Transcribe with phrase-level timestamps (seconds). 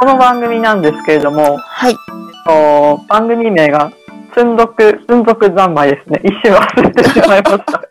[0.00, 1.94] で、この番組なんですけれども、はい。
[2.46, 3.92] と番組名が、
[4.34, 6.20] つんどく、つんどく三昧ですね。
[6.24, 7.82] 一瞬忘れてしまいました。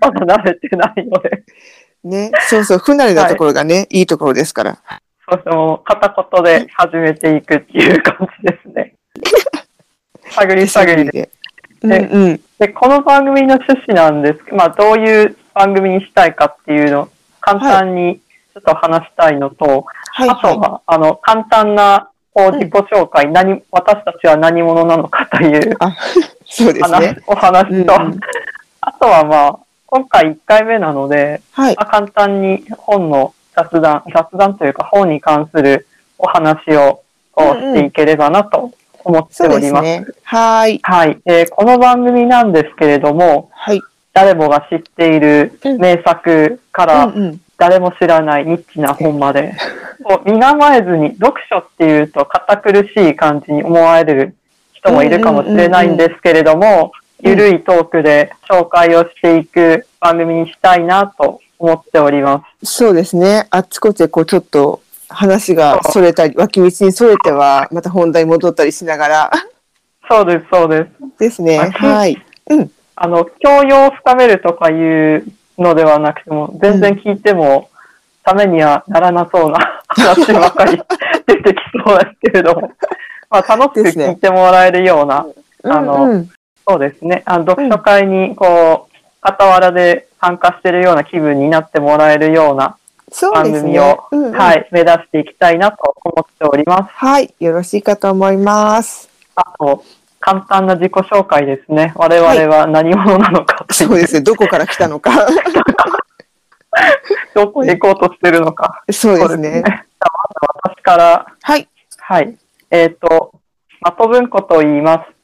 [0.00, 1.42] まだ慣れてないので、
[2.04, 4.78] ね、そうそう、不慣れなところがね、い、いところですから。
[5.30, 8.94] そうしてもう片言で始めていくっていう感じですね。
[10.30, 11.30] 探り探りで。
[11.80, 11.98] で。
[11.98, 12.40] うんうん。
[12.58, 17.08] で、この番組の趣旨なんですけど、まあ、どういう番組にしたいかっていうのを
[17.40, 25.76] 簡単にちょっと話したいのと、はいあとは、はあの、簡単な、こう、うん自己紹介、何、私たちは何者なのかという
[26.44, 27.16] そうです話、ね。
[27.26, 28.20] お話と、うんうん
[28.80, 31.76] あとはまあ、今回1回目なので、はい。
[31.76, 37.02] まあ、簡単に本の雑談、雑談というか本に関するお話を
[37.36, 38.72] していければなと
[39.04, 39.84] 思っております。
[39.84, 40.06] ですね。
[40.22, 40.78] はい。
[40.82, 43.80] はい、えーこの番組なんですけれども、はい。
[44.18, 47.40] 誰もが知っているうん名作からうんうん。
[47.56, 49.52] 誰も知らないニッチな本まで、
[50.04, 54.36] こう身構えずに読書っていうと堅苦しい感じに思われる
[54.72, 62.74] 人もいるかもしれないんですけれども、うんうんゆるいトークで紹介をしていく番組にしたいなと思っております。
[62.74, 63.48] そうですね。
[63.50, 69.32] あっちこっちでこうちょっと話がそれたり、脇道にそれては、また本題に戻ったりしながら。
[70.08, 71.18] そうです、そうです。
[71.18, 71.58] ですね。
[71.58, 72.24] あはい。
[72.50, 72.70] うん。
[73.00, 75.24] あの、教養を深めるとかいう
[75.58, 77.70] のではなくても、全然聞いても、
[78.24, 80.80] ためにはならなそうな 話ばかり
[81.26, 82.70] 出てきそうですけれども、
[83.30, 85.26] まあ、楽しく聞いてもらえるような、
[85.64, 86.30] あのうんうん
[86.68, 92.76] そうですね、あの読書会に、こう、傍らで参加しているような気分になってもらえるような
[93.32, 94.04] 番組を、。
[94.10, 96.90] うんうんはい、目指していきたいなと思っております。
[96.94, 97.34] はい。
[97.40, 99.08] よろしいかと思います。
[99.34, 99.82] あと、
[100.20, 101.92] 簡単な自己紹介ですね。
[101.96, 104.20] 我々は何者なのかという、そうですね。
[104.22, 105.10] どこから来たのか。
[107.34, 108.82] どこへ行こうとしてるのか。
[108.90, 109.62] そうですね。
[109.64, 110.10] じゃあ
[110.64, 111.68] まず私から、はい。
[112.00, 112.36] はい。
[112.70, 113.32] えっ、と、
[113.84, 114.96] 的文庫と言います。
[114.98, 115.18] はい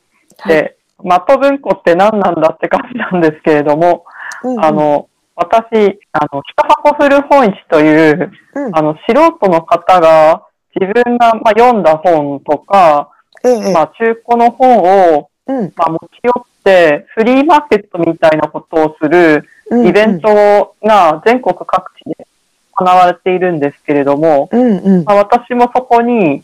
[0.48, 4.04] で、的文庫って何なんだって感じなんですけれども、
[4.42, 10.42] うんうんあ、の、私、あの、一箱古本市という、うんあの、素人の方が
[10.78, 13.10] 自分が、まあ、読んだ本とか、
[13.44, 22.26] ええまあ、中古の本を、うんまあ、持ち寄って、フリーマーケットみたいなことをするうんイベントが全国各地で
[22.72, 25.04] 行われているんですけれども、うんうん。
[25.04, 26.42] まあ、私もそこに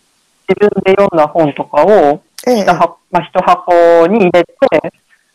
[0.48, 4.50] 自分で読んだ本とかをええ一箱,、まあ、一箱に入れて、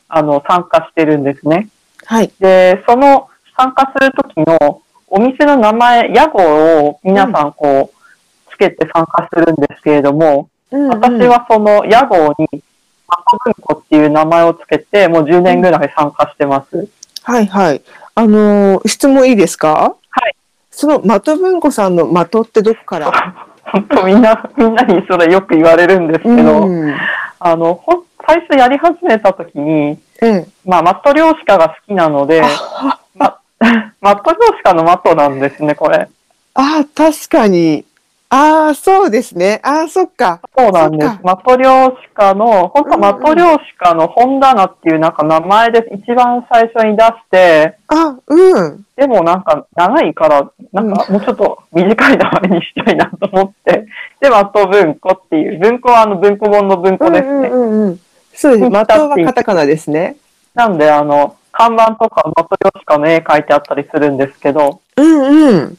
[0.07, 1.69] あの、参加してるんですね。
[2.05, 2.31] はい。
[2.39, 3.27] で、その
[3.57, 6.41] 参加するときのお店の名前、屋号
[6.87, 12.47] を皆さんこう、つけて参加するんですけれども、うんうん私、はその屋号に、
[13.07, 16.87] マコ文庫っていう名前をつけて、もう10年ぐらい参加してます。
[17.23, 17.81] はいはい。
[18.15, 19.95] あのー質問いいですか？
[20.09, 20.35] はい。
[20.71, 23.11] その的文庫さんの的ってどこから？
[23.65, 26.95] 本当みんな、みんなにそれよく言われるんですけど、うん。
[27.39, 30.47] あの、ほん最初やり始めた時に、ええ。
[30.65, 33.37] まあ、マット漁師家が好きなので、あま、
[34.01, 36.07] マット漁師家のマットなんですね、これ。
[36.53, 37.85] あ、確かに。
[38.29, 39.61] ああ、そうですね。
[39.63, 40.41] ああ、そっか。
[40.57, 41.19] そうなんです。
[41.23, 41.69] マット漁
[42.01, 48.85] 師家の、本当はマうんうんット漁師家の本棚っていうなんか名前で一番最初に出して、あ、うん。
[48.95, 53.85] でもなんか長いから、なんかもうちょっと短い名前にしたいなと思って、
[54.19, 57.49] で、マット文庫っていう、文庫はあの文庫本の文庫ですね。
[57.49, 57.99] うんうんうん。
[58.33, 58.65] そうです。
[58.65, 60.17] うん的はカタカナですね。
[60.55, 65.77] なんで、あの、看板とかマット漁師家の絵描いてあったりするんですけど、うんうん。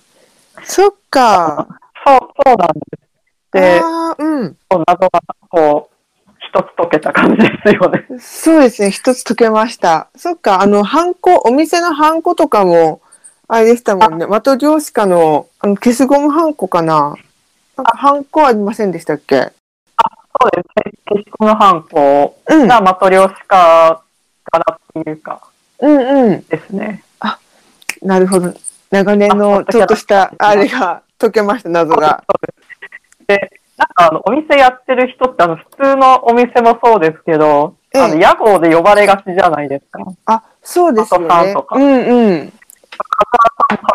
[0.62, 1.66] そっか。
[2.06, 3.06] そう、そうなんです。
[3.52, 4.56] で、ああ、うん。
[4.70, 5.10] 謎が
[5.48, 5.96] こう、
[6.38, 8.06] 一つ解けた感じですよね。
[8.20, 8.90] そうですね。
[8.90, 10.08] 一つ解けました。
[10.16, 10.62] そっか。
[10.62, 13.00] あの、ハンコ、お店のハンコとかも、
[13.48, 14.26] あれでしたもんね。
[14.26, 17.14] 的漁師家の、あの、消しゴムハンコかな。
[17.76, 19.36] なんか、ハンコありませんでしたっけ？
[19.36, 20.92] そうですね。
[21.08, 22.68] 消しゴムハンコうん。
[22.68, 24.02] がマトリョーシカ
[24.44, 25.40] からっていうか
[25.80, 26.42] うんうん。
[26.46, 27.02] ですね。
[28.02, 28.52] なるほど。
[28.90, 32.24] 長年のちょっとした、あれが解けました、謎が。
[33.26, 40.00] で、なんかあの、お店やってる人ってあの、普通のお店もそうですけど、ええあの、屋号で呼ばれがちじゃないですか。
[40.26, 41.62] あ、そうですよねさんと。
[41.62, 42.52] かうんうん。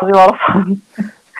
[0.00, 0.82] 梶原さん、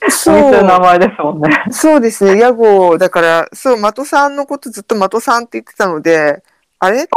[0.06, 0.80] おそ店の名う。
[0.80, 1.64] 前ですもんね。
[1.70, 2.38] そうですね。
[2.38, 6.42] 屋号、だから、そう、的さんのことずっと的さんって言ってたので、
[6.78, 7.06] あれ？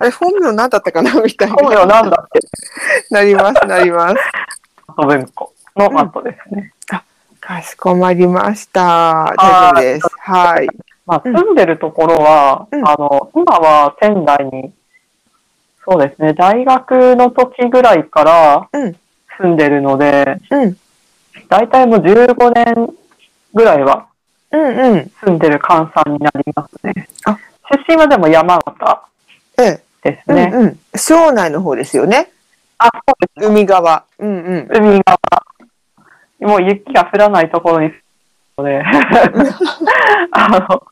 [0.00, 1.12] あれ、本名何だったかな？
[1.20, 1.86] みたい本名な。
[1.86, 2.40] なんだっけ
[3.14, 4.16] なります、なります。
[5.76, 6.72] のマトですね。
[7.48, 9.24] かしこまりました。
[9.34, 10.08] 大丈夫です。
[10.18, 10.68] はい。
[11.06, 14.70] まあ、うん住んでるところは、うんあの、今は仙台に、
[15.82, 18.96] そうですね、大学の時ぐらいからうん
[19.38, 20.76] 住んでるので、うん。
[21.48, 22.94] 大体もう15年
[23.54, 24.08] ぐらいは
[24.50, 25.10] うんうん。
[25.24, 27.08] 住んでる関西になりますね。
[27.24, 27.38] あ
[27.70, 29.04] 出身はでも山形
[29.58, 29.82] ええ。
[30.02, 30.50] ですね。
[30.52, 30.78] うんうん。
[30.94, 32.30] 庄内の方ですよね。
[32.76, 33.48] あ、そうです。
[33.48, 34.04] 海側。
[34.18, 34.68] うんうん。
[34.70, 35.18] 海側。
[36.40, 37.92] もう雪が降らないところに
[38.58, 38.82] ので、
[40.32, 40.82] あの、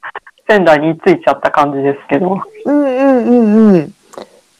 [0.48, 2.40] 仙台に着いちゃった感じですけど。
[2.64, 3.94] うんうんうんうん。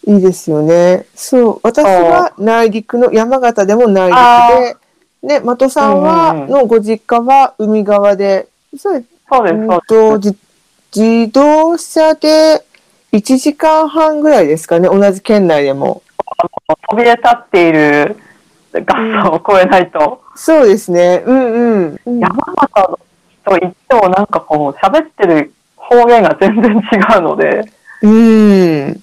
[0.09, 1.07] いいですよね。
[1.15, 1.61] そう。
[1.63, 4.79] 私は内陸の、山形でも内陸
[5.23, 10.37] で、ね、的さんは、うんうんうんのご実家は海側で、そうそうです、うんそうとです。
[10.93, 12.65] じ自動車で
[13.13, 16.03] 1時間半ぐらいですかね、同じ県内でも。
[16.91, 18.17] 飛び出立っている
[18.85, 21.23] ガスを超えないと、そうですね。
[21.27, 22.01] うんうん。
[22.05, 22.99] うん山形
[23.45, 27.65] と言ってもなんかこう、喋ってる方言が全然違うので、
[28.03, 29.03] うん。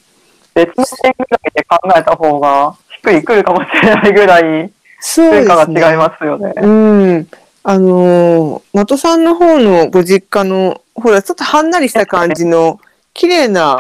[0.54, 5.66] 別の点ぐらいで考えた方がしっくりくるかもしれないぐらいそう文化。
[5.66, 6.54] が違いますよね。
[6.58, 7.28] うん。
[7.64, 12.80] あのー、的さんの方のご実家の、ほら、ちょっとはんなりした感じの、
[13.14, 13.78] 綺麗な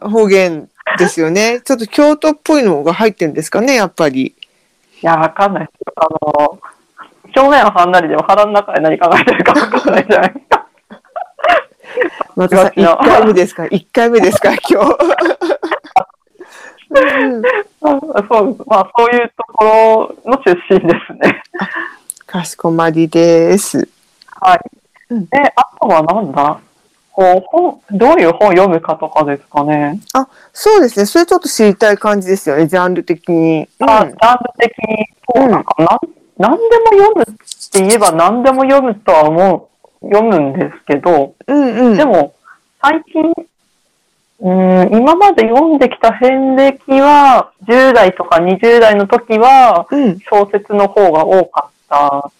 [0.00, 1.60] 方言ですよね。
[1.64, 4.34] ちょっと京都っぽいのが入ってるんですかね、やっぱり。
[5.02, 5.68] いや、わかんない。
[5.96, 6.58] あの、
[7.34, 10.66] 表面ははんなりでも腹の中で何考えてるかわかんないじゃないですか。
[12.48, 14.50] 的さん、違う違う1回目ですか ?1 回目ですか？
[14.68, 14.96] 今日。
[16.94, 17.42] うん
[18.28, 18.64] そう。
[18.66, 21.42] まあ、そういうところの出身ですね。
[22.26, 23.88] かしこまりです。
[24.40, 24.60] はい。
[25.10, 26.58] うんで、あとはなんだ？
[27.12, 30.00] こう、本、どういう本読むかとかですかね。
[30.52, 31.04] そうですね。
[31.06, 33.68] それちょっと知りたい感じですよね、ジャンル的に。
[33.80, 34.16] うんあ、ジャンル
[34.58, 35.84] 的に、こう、なんか、な？
[35.84, 35.88] ん、
[36.38, 37.26] なんでも読むっ
[37.70, 39.68] て言えば何でも読むとは思
[40.02, 41.96] う、読むんですけど、うんうん。
[41.98, 42.34] でも、
[42.80, 43.32] 最近、
[44.40, 50.18] うん、今まで読んできた遍歴は、10代とか20代の時は、うん。
[50.20, 52.30] 小説の方が多かった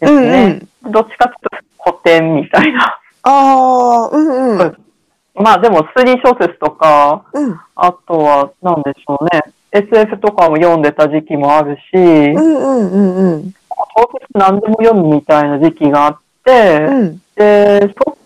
[0.00, 0.60] ですうんね。
[0.82, 2.98] どっちかというと古典みたいな。
[3.28, 4.76] ああ、うんうん。
[5.34, 7.60] まあでも推理小説とか、うん。
[7.76, 9.42] あとは何でしょうね。
[9.70, 13.54] SF とかも読んでた時期もあるし、うんうんうんうん。
[13.94, 17.22] 小説何でも読むみたいな時期があって、うん。
[17.36, 18.16] で、そっ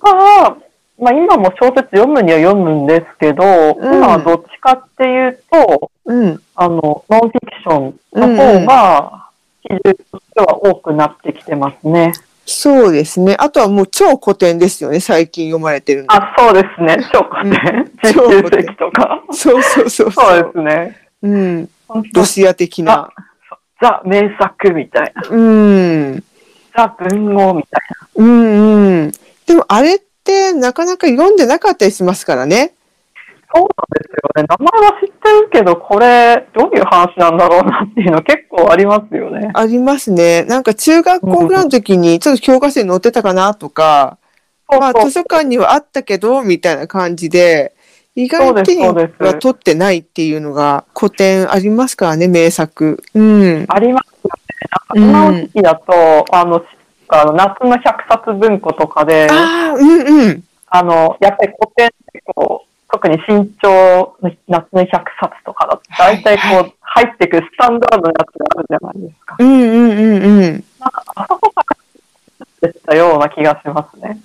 [0.00, 0.56] から、
[0.98, 6.42] まあ今も小説読むには読むんですけど、うん今はどっちかっていうと、うん。
[6.56, 9.30] あの、ノンフィクションの方が、
[9.62, 12.12] 比重としては多くなってきてますね。
[12.52, 13.36] そうですね。
[13.38, 16.06] あとはもう超古典ですよね、最近読まれてるの。
[16.08, 16.98] あ、そうですね。
[17.12, 17.74] 超古典。
[17.74, 19.22] うん実習的とか。
[19.30, 20.96] そうそうそうそうですね。
[21.22, 21.68] うん。
[22.12, 23.08] ロシア的な。
[23.80, 25.22] ザ・名作みたいな。
[25.28, 26.24] うん。
[26.76, 27.80] ザ・文豪みたい
[28.16, 29.12] うんうん。
[29.46, 32.72] でもあれってなかなか読んでなかったりしますからね。
[33.54, 33.60] な。
[33.60, 34.46] そうなんですよね。
[34.48, 39.50] 名前は知ってるけど、これ、どういう話なんだろうなっていうの結構ありますよね。
[39.54, 40.44] ありますね。
[40.44, 44.18] なんか中学校ぐらいの時にちょっと教科書に載ってたかなとか、
[44.68, 47.74] まあ図書館にはあったけど、みたいな感じで、
[48.14, 48.94] 意外手には
[49.40, 53.02] 取ってないっていうのが古典ありますからね、名作。
[53.14, 53.64] うん。
[53.68, 54.50] ありますよね。
[54.96, 56.64] なんか今の時期だと、あの、
[57.08, 60.44] あの夏の百冊文庫とかで、ああ、うんうん。
[60.66, 69.36] あの、やっぱり古典ってこう、特に新潮の夏の百冊とかだと、大体こう、入ってくスタンダードなやつがあるじゃないですか。
[69.38, 70.64] うんうんうんうん。
[71.14, 71.64] あそこか
[72.62, 74.18] ら出てたような気がしますね。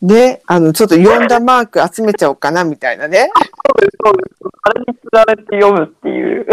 [0.00, 3.28] で、あの、ちょっと読んだマーク集めちゃおうかな、みたいなね。
[3.34, 4.36] そうです、そうです。
[4.62, 6.46] あれにつられて読むっていう。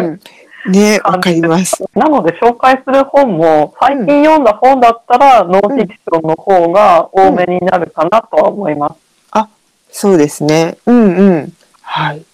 [0.00, 0.20] うん
[0.66, 1.82] ね、わかります。
[1.94, 9.07] なので紹介する本も、最近読んだ本だったら、ノンフィクションの方が多めになるかなとは思います。
[9.90, 10.78] そうですね。
[10.86, 11.52] うんうん。
[11.82, 12.24] はい。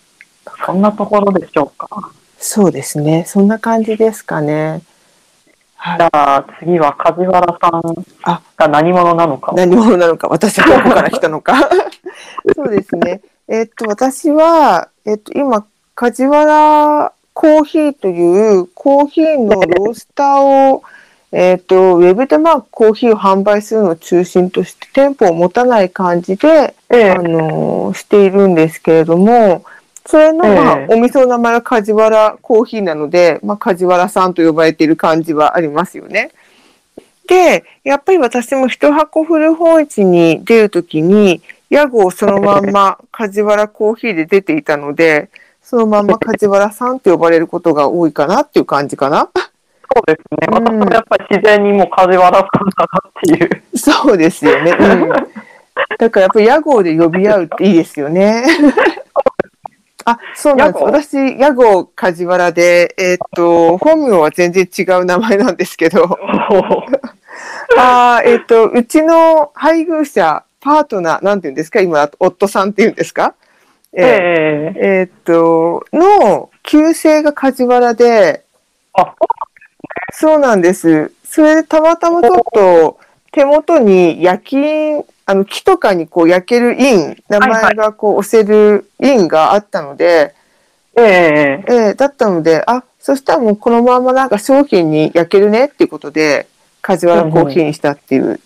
[0.67, 2.11] そんなところでしょうか？
[2.39, 3.25] そうですね。
[3.27, 4.83] そんな感じですかね。
[5.77, 7.83] はいじゃあ次は梶原さん
[8.23, 9.55] あが何者なのかを。
[9.55, 11.69] 何者なのか、私はどこから来たのか。
[12.57, 13.21] そうですね。
[13.49, 20.83] えっと、私は、えっと、今、梶原コーヒーというコーヒーのロースターを、
[21.37, 29.64] えっと、ウェブでまあコーヒーを販売するのを中心として店舗を持たない感じで、えあのしているんですけれども、
[30.07, 36.31] それの、まあええお店の名前が梶原コーヒーなので、まあ、梶原さんと呼ばれている感じはありますよね。
[37.26, 45.31] で、やっぱり私も一箱古本市に出るときに、屋号をそのまんま梶原コーヒーで出ていたので、
[45.64, 49.31] そのまんま梶原さんと呼ばれることが多いかなっていう感じかな。
[49.95, 50.49] そうですね。
[50.49, 53.63] うん私もやっぱり自然にもう梶原さんだなっていう。
[53.79, 54.73] そうですよね。
[54.79, 55.09] うん。
[55.99, 58.45] だからやっぱり屋号で呼び合うっていいですよね。
[60.07, 60.85] あ、そうなんです。
[60.85, 66.05] 私、屋号梶原で、えーっと、本名は全然違う名前なんですけど、
[67.79, 71.81] ああ、えっ、と、うちの配偶者、パートナー、なんていうんですか？
[71.81, 73.35] 今、夫さんっていうんですか？
[73.95, 78.45] えーえええーっと、の、旧姓が梶原で、
[78.93, 79.13] あ、そ
[80.37, 81.12] うなんです。
[81.25, 82.99] それでたまたまちょっと
[83.33, 90.35] 手元に焼き印、あの木とかにこう焼ける印、名前がこう押せる印があったので、
[90.97, 96.47] えええーだったので、あ、そしたらもうこのままなんか商品に焼けるねっていうことで、
[96.80, 98.38] 梶原コーヒーにしたっていう、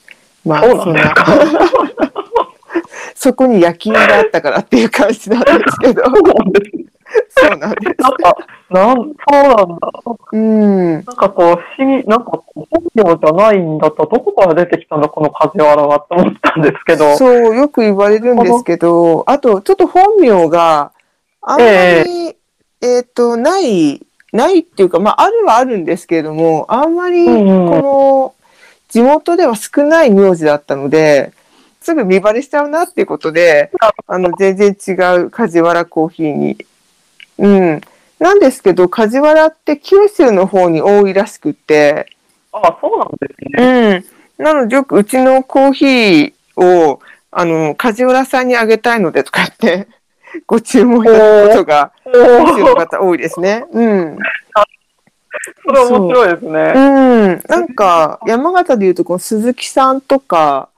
[0.44, 1.26] まあそうなんですか。
[3.14, 6.02] そこに焼き印があったからっていう感じなんですけど、
[7.30, 8.36] そうなんですなんか、
[8.70, 9.92] なん、そうなんだ。
[10.32, 10.92] うん。
[10.92, 17.16] なんかこう、不思議、なんか本名じゃないんだったら、どこから出てきたんだ、この梶原はって思ったんですけど。
[17.16, 20.92] そう、よく言われるんですけど、あと、ちょっと本名が
[21.40, 22.36] あんまり、え
[22.80, 24.00] えっ、と、ない、
[24.32, 28.34] ないっていうか、まあ、あるはあるんですけれども、あんまり、この、
[28.88, 31.32] 地元では少ない名字だったので、
[31.80, 33.70] すぐ見バレしちゃうなっていうことで、
[34.06, 36.58] あの、全然違う梶原コーヒーに。
[37.38, 37.80] うん。
[38.18, 42.06] なんですけど、梶原って九州の方に多いらしくって、
[42.52, 44.04] あ、そうなんですね。
[44.38, 44.44] うん。
[44.44, 49.88] なのでよくうちのコーヒーを、あの、梶原さんにあげたいのでとかって、
[50.46, 52.18] ご注文いただくことが、お九
[52.56, 53.64] 州のー方多いですね。
[53.72, 54.18] うん。
[55.64, 56.72] それ面白いですね。
[56.74, 56.78] う
[57.28, 57.42] ん。
[57.48, 60.68] なんか、山形でいうと、この鈴木さんとか、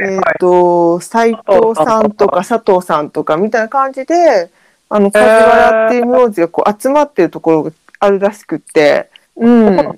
[0.00, 0.38] えっ、はいはい。
[0.38, 4.50] と、斉藤さんとか佐藤さんとかみたいな感じで、
[4.94, 7.70] あの、梶原っていう名字がこう集まってるところが
[8.00, 9.76] あるらしくって、うん。
[9.76, 9.92] ね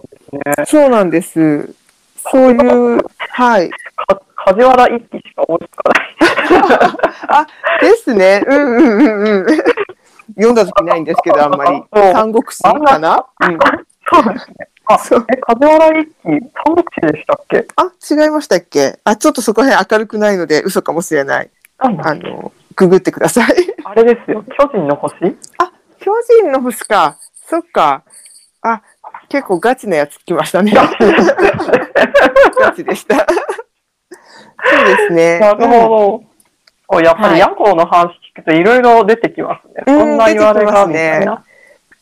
[0.66, 1.74] そうなんです。
[2.30, 3.70] そういう、はい。
[3.70, 7.46] か梶原一騎しか思いつかない。
[7.90, 8.42] ですね。
[8.46, 9.56] うんうんうんうん。
[10.36, 11.82] 読んだ時ないんですけど、あんまり。
[11.92, 13.58] 三国志かな、うん、
[14.10, 14.54] そうですね。
[14.86, 16.40] あ、そうえ、梶原一騎、三
[16.74, 17.66] 国志でしたっけ？
[17.76, 18.98] あ、違いましたっけ？
[19.04, 21.50] あ、ちょっとそこら辺明るくないので嘘かもしれない。
[21.78, 23.54] あの、ググってください。
[23.84, 25.14] あれですよ、巨人の星？
[25.58, 27.16] あ、巨人の星か。
[27.46, 28.02] そっか。
[28.62, 28.82] あ、
[29.28, 30.72] 結構ガチなやつ来ましたね。
[30.72, 30.88] ガ
[32.72, 33.16] チでした。
[33.16, 35.38] そうですね。
[35.40, 36.22] なるほど。
[36.90, 39.84] そうやっぱり屋号の話聞くといろいろ出てきますね。
[39.86, 41.44] うんそんな言われがみたいな。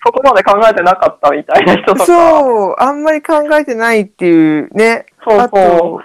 [0.04, 2.06] そこまで考えてなかったみたいな人とか。
[2.06, 5.06] そう、あんまり考えてないっていうね。
[5.20, 6.02] あそうそうと、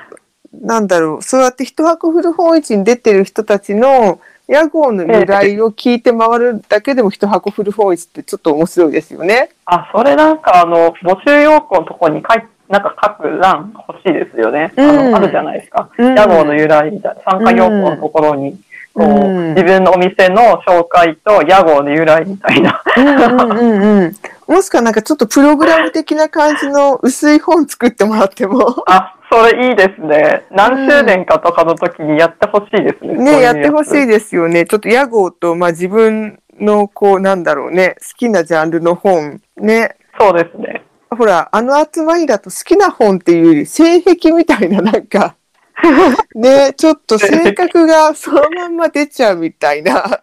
[0.61, 9.49] なんだろう、そうやって一箱古本市に出てる人たちの屋号の由来を聞いて回るだけでも一箱古本市ってちょっと面白いですよね。
[9.65, 14.73] あ、それなんかあの、募集要項のところに書いなんか書く欄欲しいですよね。
[14.77, 15.89] あうんの、あるじゃないですか。
[15.97, 17.21] うん屋号の由来みたいな。
[17.31, 18.57] 参加要項のところに、
[18.93, 22.81] こう、うん自分のお店の紹介と屋号の由来みたいな。
[22.97, 24.15] うんうんうんうん。
[24.47, 28.83] もしくはなんかちょっとプログラム的な感じの薄い本作ってもらっても。
[28.87, 30.45] あ、 それいいですね。
[30.51, 33.15] 何周年かとかの時にやってほしいですね。
[33.15, 34.65] ね、やってほしいでですよね。
[34.65, 39.95] ちょっと屋号と、まあ自分のこう、なんだろうね、好きなジャンルの本、ね。
[40.19, 40.83] そうですね。
[41.09, 45.35] ほら、あの集まりだと好きな本っていうより性癖みたいななんか、
[46.35, 50.19] ね、ちょっと性格がそのまんま出ちゃうみたいな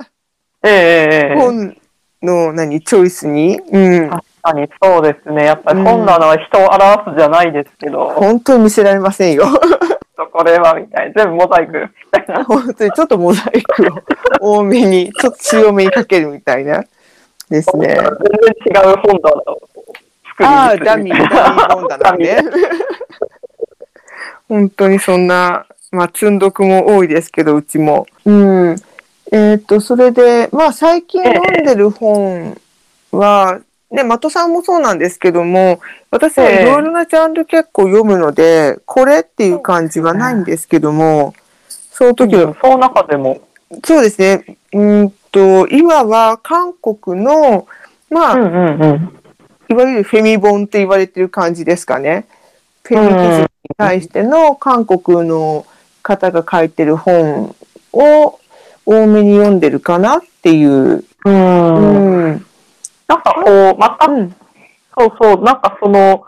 [0.65, 1.77] ええええ本
[2.25, 3.59] の何、チョイスに？
[3.71, 4.11] うん。
[4.11, 5.45] 確かにそうですね。
[5.45, 9.45] やっぱり本棚は人を表すじゃないですけど、本当に見せられませんよ。
[10.33, 11.25] これはみたいな。
[11.25, 12.43] 全部モザイクみたいな。
[12.45, 13.87] 本当にちょっとモザイク
[14.41, 16.83] を 多めに、ちょっと強めにかけるみたいな。
[17.51, 17.89] ですね。
[17.89, 19.63] 全然違う本棚を
[20.29, 22.39] 作りああ、ダミー、ミー本棚ね。
[24.49, 28.07] 本当にそんな、まあ、積んどくも多いですけど、うちも。
[28.25, 28.77] うん。
[29.33, 32.61] えっ、と、それで、まあ、最近読んでる本
[33.11, 41.35] は、ね、的さんもそうなんですけども、私はいろいろなジャンル結構読むので、これっていう感じはないんですけども、
[41.69, 43.41] その時のその中でも。
[43.85, 44.59] そうですね。
[44.73, 47.67] うーんと、今は韓国の、
[48.11, 49.19] まあ、うんうんうん。
[49.69, 52.27] いわゆるフェミ本って言われてる感じですかね。
[52.83, 55.67] フェミニズムに対しての韓国の
[56.03, 57.55] 方が書いてる本
[57.93, 58.39] を
[58.87, 60.99] 多めに読んでるかなっていう。
[60.99, 61.05] う。
[61.25, 62.47] うんん。
[63.09, 64.35] なんかこう、また、うん。
[64.99, 66.25] そうそう、なんかその、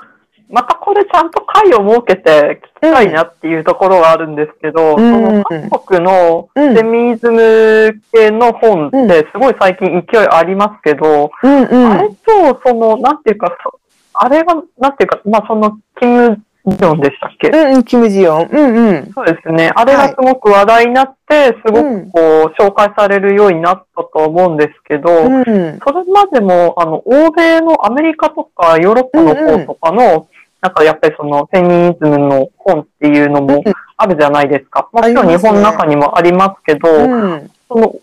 [0.49, 11.93] またこれちゃんと会を設けて聞きたいなっていうところがあるんですけど、うんその韓国のうんフェミニズム系の本ってすごい最近勢いありますけど、うんうん。
[11.93, 13.81] あれと、その、なんていうか、そ
[14.15, 18.49] あれが、なんていうか、まあその、キム・ジョンでしたっけ、うんうん、キム・ジヨン。
[18.51, 19.13] うんうん。
[19.15, 19.71] そうですね。
[19.75, 22.21] あれがすごく話題になって、すごうんくこ
[22.59, 25.45] う、紹介されるようになったと思うんですけど、うん。
[25.45, 30.27] それまでも、あの、欧米のアメリカとかヨーロッパの方とかの、
[30.61, 34.89] なんかやっぱりそのフェミニズムの本っていうのもうんあるじゃないですか。
[34.93, 37.07] もちろん日本の中にもありますけど、う
[37.37, 37.51] ん。
[37.69, 37.95] その、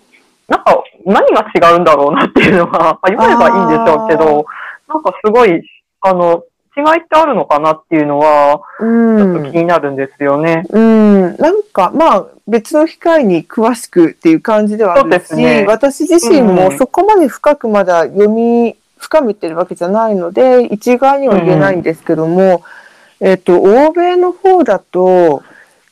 [0.48, 4.46] なんか何が違うんだろうなっていうのが、まあ、読めばいいんでしょうけど、
[4.88, 5.62] なんかすごい、
[6.02, 6.44] あの、
[6.76, 9.58] 違いってあるのかなっていうのは、うちょっとん気。
[9.58, 10.64] になるんですよね。
[10.70, 11.36] うん。
[11.38, 22.64] なんか、まあ、別の機会に詳しくっていう感じではあるし、ね私自身もうんそこまで深くまだ読み、深めてるわけじゃないので、一概には言えないんですけども、
[23.20, 25.44] えっと、欧米の方だと、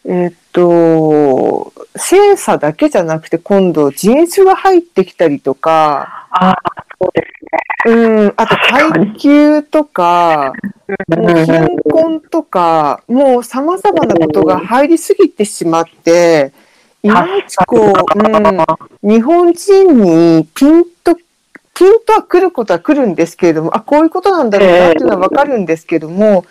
[0.05, 6.27] えっと、精査だけじゃなくて、今度人種が入ってきたりとか、
[7.85, 10.53] うん、あと階級とか、
[11.07, 16.53] 貧困とか、もう様々なことが入りすぎてしまって、
[17.03, 17.93] いまいちこう、
[19.03, 20.01] うん、日本人
[20.37, 21.15] にピンと、
[21.73, 26.45] ピンとは来ることは来るんですけれども、あ、こういうことなんだろうなっていうのはわかるんですけども、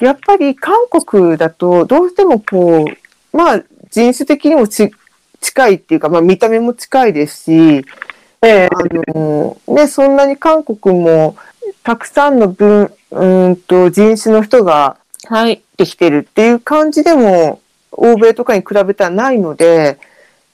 [0.00, 4.90] やっぱり韓国だとどうしてもこう、まあ人種的にもち
[5.40, 7.86] 近いっていうか、まあ見た目も近いですし、
[8.42, 8.68] ええ。
[8.72, 11.36] あの、ね、そんなに韓国も
[11.82, 14.96] たくさんの分、うーんと人種の人が
[15.28, 17.60] 入ってきてるっていう感じでも、
[17.92, 19.98] 欧米とかに比べたらないので、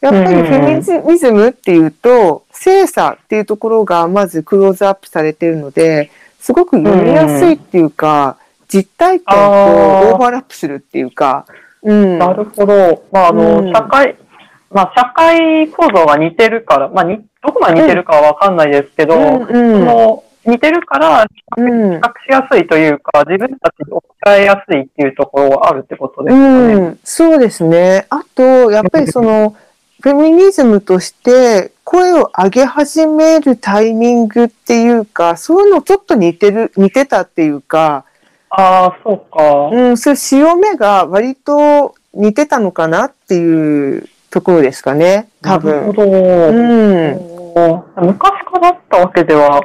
[0.01, 6.11] やっぱりフェミニズムっていうと、性差っていうところがまずクローズアップされてるので、
[6.41, 8.37] すごく読みやすいっていうか、
[8.69, 11.47] 実体験とオーバーラップするっていうか、
[11.83, 12.19] うん。
[12.19, 13.05] なるほど。
[13.13, 13.73] まあ、あの、うん。
[13.73, 14.17] 社会、
[14.73, 21.27] まあ、社会構造が似てるから、まあ、にどこまで似てるかはわかんないですけど、うんそうんの、似てるから、
[21.57, 26.75] うん比較しやすいというか、自分たちに置き換えやすいっていうところはあるってことですかね。
[26.75, 28.07] うん、そうですね。
[28.11, 29.55] あと、やっぱりその、
[30.01, 38.05] フェミニズムとして声を上げ始めるタイミングっていうか、そういうのちょっと似てる、似てたっていうか、
[38.51, 39.69] ああ、そうか。
[39.73, 45.73] うん、そういう潮目が割と似てたのかなっていうところですかね、多分。
[45.73, 46.03] なるほど。
[46.05, 48.07] うん。
[48.07, 49.63] 昔からあったわけでは、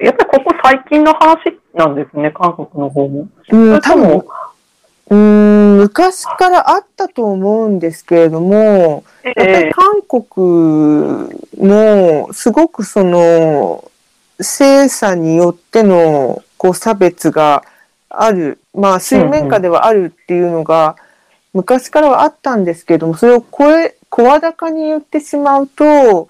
[0.00, 3.26] やっぱりここ最近の話なんですね、韓国の方も。
[3.50, 4.22] うん、多分、
[5.08, 13.90] うん、昔からあったと思うんですけれども、やっぱえり韓国もすごくその
[14.40, 17.64] 性差によってのこう差別が
[18.10, 20.96] あるまあ水面下ではあるっていうのが
[21.52, 26.28] 昔からはあったんですけどもそれを声声高に言ってしまうと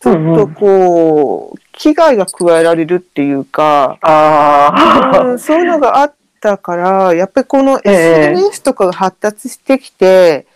[0.00, 7.90] ちょっとこう危害が加えられるっていうか、ああ、うん、そういうのがあったからやっぱりこのええ。
[8.30, 10.46] SNS とかが発達してきて、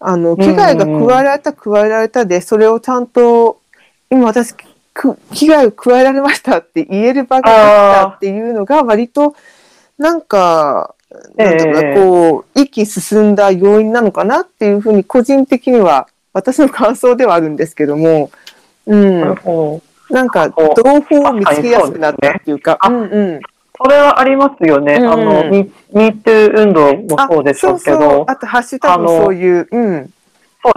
[0.00, 3.60] あの危害が加えられた加えられたでそれをちゃんと
[4.10, 4.54] 今私
[4.94, 9.34] く危害を加えられましたって言える場ができたっていうのが割と
[9.98, 10.94] なんか
[11.36, 18.30] なんだろうなええこう一気に進んだ要因なのかなっていうふうに個人的には私の感想ではあるんですけども、
[18.86, 19.20] うん、
[20.10, 23.40] なんか同胞を見つけやすくなったっていうか、あうんうん。
[23.78, 24.94] それはありますよね。
[24.94, 28.16] うんあの、ミミート運動もそうでしょうけあそうそう。
[28.18, 30.12] ど、あとハッシュタグもそういう、うん。
[30.62, 30.72] 声を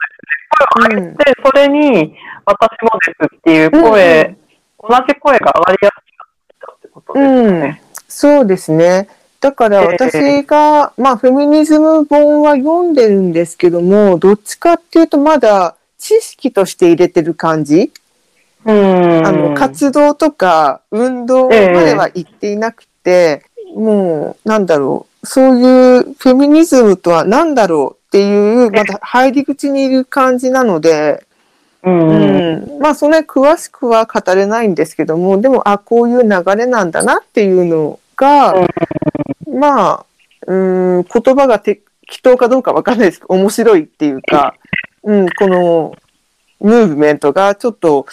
[0.83, 4.35] 上げうんて、それに、私もですっていう声、
[4.79, 7.81] 同じ声が上がりやすくなったってことですよね。
[8.09, 9.07] そうですね。
[9.39, 17.91] だから私が、まあフェミニズム本は読んでるんですけども、どっちかっていうとまだ知識として入れてる感じ、
[18.65, 19.25] うん。
[19.25, 23.45] あの活動とか運動までは行っていなくて、
[23.75, 31.23] もうなんだろう、そういうフェミニズムとは何だろうっていう、まだ入り口にいる感じなので、
[31.83, 32.09] うん。
[32.09, 38.53] うん、まあそれ詳しくは語れないんですけどもでもあこういう流れなんだなっていうのが、
[39.47, 40.05] まあ
[40.47, 40.55] う
[41.01, 41.83] ん言葉が適
[42.23, 44.55] 当かどうかわかんないですけど面白いっていうか、
[45.03, 45.95] うん、この
[46.59, 48.05] ムーブメントがちょっと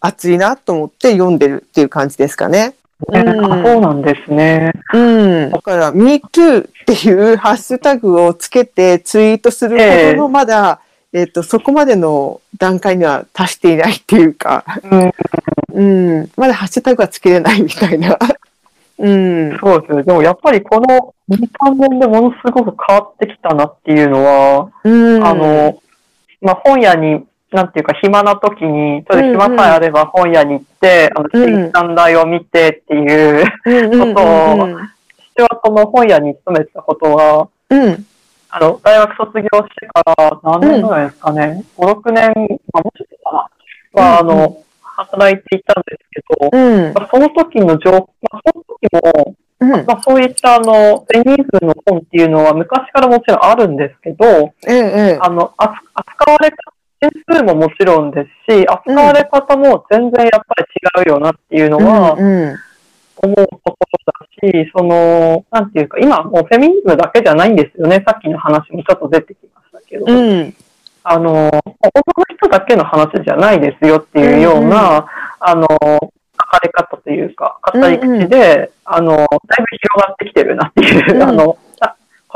[0.00, 2.74] 熱いなと思って読んでるっていう感じですかね。
[3.10, 4.72] ねあそうなんですね。
[4.92, 15.12] うん、だから「MeToo」っていうハッシュタグをつけてツイートするほどのまだ、えっとそこまでの段階には達していないっていうか、うん。
[15.74, 18.18] うん、まだハッシュタグはつけれないみたいな。
[18.98, 20.02] うん、そうですね。
[20.04, 25.78] でもやっぱりこの2、3年でものすごく変わってきたなっていうのは、うん、あの、
[26.40, 31.44] まあ、本屋に、なんていうか暇な時に、それ暇さえあれば本屋に行って、あの、うん。
[31.44, 34.92] 新三大を見てっていう、うん、うん、うん、ことを
[35.34, 38.06] 私はその本屋に勤めてたことが、うん、
[38.54, 42.32] あの、大学卒業してから何年ぐらいですかね、5、6年、
[42.70, 43.48] まあ、もうちょっとか
[43.94, 49.70] な、は、あうんの、働いていたんですけど、うん、その時の状況、まあ、その時も、うん。
[49.70, 54.80] まあ、そういったあの、フェミニズムの本っていうのは昔からもちろんあるんですけど、ええ、え
[55.14, 55.18] え。
[55.22, 56.56] あの、扱扱われ方、
[57.00, 62.56] 点数ももちろんですし、扱われ方も全然やっぱり違うよなっていうのはうんうん。
[63.22, 68.02] 思うところだし、その、なんていうか、今もうフェミニズムだけじゃないんですよね。
[68.06, 70.04] さっきの話もちょっと出てきましたけど。
[70.06, 70.54] うん。
[71.04, 75.06] あの、男の人だけの話じゃないですよっていうような、うんう
[75.40, 81.56] あの、書かれ方というか、語り口で、あの、だいぶ広がってきてるなっていう、うん あの、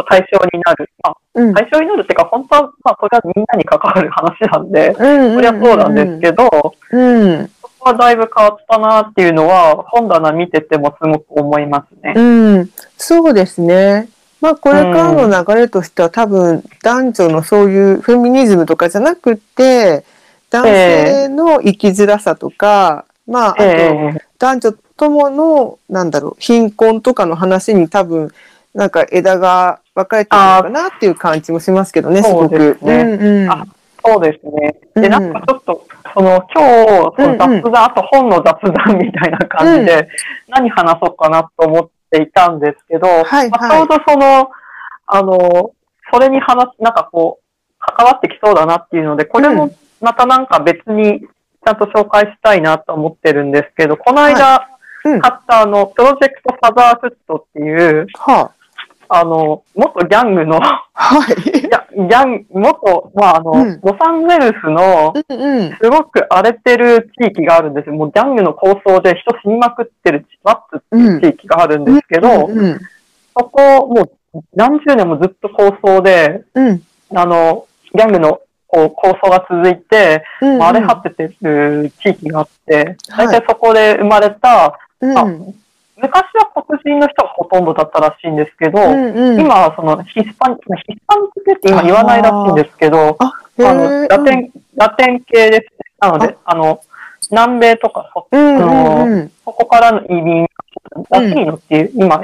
[0.09, 0.91] 対象になる。
[1.03, 1.55] まあ、うん。
[1.55, 5.35] 対象になるっていうか、本当は、まあ、それはみんなに関わる話なんで、うん。
[5.35, 7.51] そりゃそうなんですけど、うん。
[7.87, 12.15] はだいぶ変わったなっていうのは、本棚見ててもすごく思いますね。
[12.17, 12.21] う
[12.63, 12.71] ん。
[12.97, 14.09] そうですね。
[14.41, 20.05] まあ、これからの流れとしては、多分、男女のそういうフェミニズムとかじゃなくて、
[20.51, 28.31] 男性の生きづらさとか、まあ、あと、ええ男女ともの、なんだろう、貧困とかの話に多分、
[28.75, 32.79] なんか枝が分かれてるのかなっていう感じもしますけどね、すごそうでく。
[32.79, 33.51] すねうんうん。
[33.51, 33.67] あ
[34.05, 34.77] そうですね。
[34.95, 40.09] で、うんなんかちょっと、その、今日、その雑談、あと本の雑談みたいな感じで、
[40.49, 43.79] 何話そうかなと思っていたんですけど、はいまあはい。
[43.79, 44.51] ちょうどその、
[45.07, 45.73] あの、
[46.11, 47.45] それに話す、なんかこう、
[47.79, 54.71] 関わってきそうだなっていうので、これうもまたなんか別にちゃんと紹介したいなと思ってるんですけど、この間、
[55.05, 55.21] うん。
[55.21, 58.66] 買ったあの、プロジェクトファザーフットっていう、はあ
[59.25, 60.87] の、元ギャングの、あ。
[60.95, 61.37] はい。
[61.37, 65.15] ギャギャン、元、まあ、あの、うんロサンゼルスの。
[65.81, 67.95] すごく荒れてる地域があるんですよ。
[67.95, 72.81] もうギャングの構想で人死にまくってるワッツっていう地域があるんですけど、うんうん。
[73.39, 74.03] そこ、も
[74.35, 76.83] う何十年もずっと構想で、うん。
[77.15, 80.63] あの、ギャングのこう構想が続いて、うん。
[80.63, 85.55] 荒れ果ててる地域があって、はい大体そこで生まれた、うん。
[85.99, 89.41] あ昔は黒人の人がほとんどだったらしいんですけど、うんうん。
[89.41, 90.57] 今はそのヒスパニ、
[90.87, 95.69] ヒスパニックって今言わないらしいんですけど、あ、の、ーラテン、ラテン系ですね。
[96.01, 96.81] なので、あの、
[97.31, 100.47] 南米とかそ、うんうんこからの移民、
[101.11, 102.19] ラティーノっていう、今、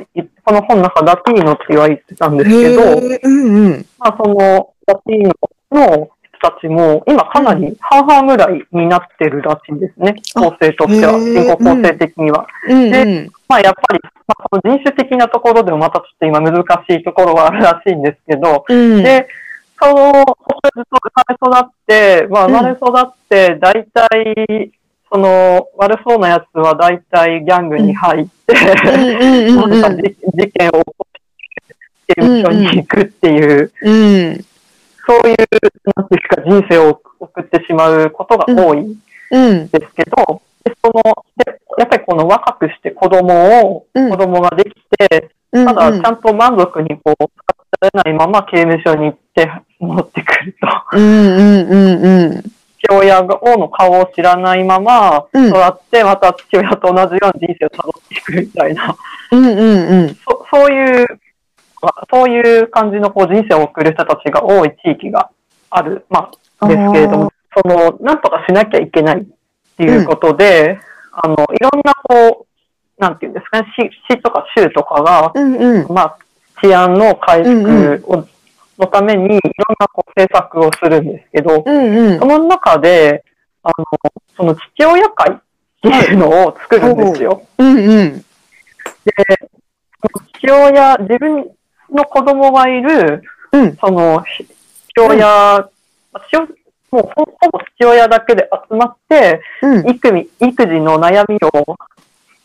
[0.44, 2.82] この本の中ラティーノって言われてたんですけど、
[3.22, 3.86] うんうん。
[3.98, 5.30] まあ、その、ラティー
[5.70, 10.16] ノの人たちも、今かなり半々ぐらいになってるらしいんですね。
[10.34, 12.46] あ構成としては、人口構成的には。
[12.68, 13.30] うんうん。
[13.48, 19.02] まあ、やっぱり、まあ、この人種的なところでもまたちょっと今難しいところがあるらしいんですけど、うん。
[19.02, 19.28] で、
[19.80, 20.24] その、ずっ
[20.90, 24.72] と生まれ育って、まあ、うん生まれ育って、大体、
[25.12, 31.20] その、悪そうなやつは大体ギャングに入って、事件を起こし
[32.08, 34.44] て、刑務所に行くっていう、うん。
[35.06, 35.36] そういう、
[35.96, 38.96] なんていうか、人生を送ってしまうことが多いん
[39.30, 39.68] うん。
[39.68, 41.02] ですけど、でその
[41.36, 45.66] でやっぱりこの若くして子供を、うん子供ができて、うん。
[45.66, 50.68] ただちゃんと満足にこう、使れないまま刑務所に行って戻ってくると。
[50.96, 52.42] うんうんうんうん。
[52.78, 58.96] 父親の顔を知らないままうん育って、また父親と同じように人生を辿っていくみたいな、
[59.30, 60.14] うんうんうん。
[60.14, 61.06] そそういう、
[62.12, 65.30] そういう感じのこう人生を送る人たちが多い地域が
[65.70, 69.24] ある、まあ、ですけれども、その、なんとかしなきゃいけないっ
[69.76, 70.78] ていうことで、
[71.12, 75.92] あの、いろんなこう、なんていうんですかね、市市とか州とかが、うんうん。
[75.92, 76.18] まあ、
[76.62, 78.26] 治安の回復を、
[78.78, 79.40] のために、いろん
[79.78, 82.24] なこう政策をするんですけど、うんうんそ。
[82.26, 83.24] の中で、
[83.62, 83.84] あの、
[84.36, 85.36] その父親会っ
[85.82, 87.42] ていうのを作るんですよ。
[87.58, 88.24] うんうん。
[90.38, 91.50] 父親、自分
[91.94, 94.46] の子供がいる、うんその、ひ
[94.88, 95.68] 父親、
[96.28, 96.48] 父親
[96.92, 99.90] もうほほぼ父親だけで集まって、うん。
[99.90, 101.76] 育児育児の悩みを、ど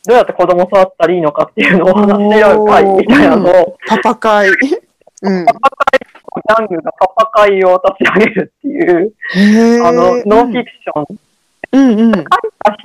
[0.08, 4.50] うやって子供育ったらいいのかっていうのを話し合う会みたいなのを、パパ会。
[4.50, 5.46] うん。
[5.46, 11.20] パパ会、ギャングがパパ会を立ち上げるっていう、へあの、ノンフィィクション。
[11.74, 12.14] うんうん。
[12.14, 12.24] 書い
[12.64, 12.78] た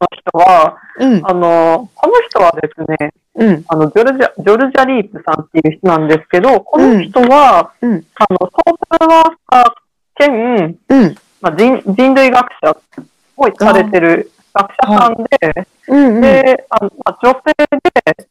[0.00, 1.20] の人は、うん。
[1.24, 3.64] あの、この人はですね、うん。
[3.68, 8.04] あの、ジョルジャ、ジョルジャリープさんっていう人なんですけど、この人は、うん。
[8.14, 9.72] あの、ソーシャルワーカー
[10.16, 11.16] 兼、うん。
[11.40, 12.76] まあ、人人類学者
[13.36, 16.20] をされてる学者さんで、うんうん。
[16.20, 17.54] で、あのまあ、女性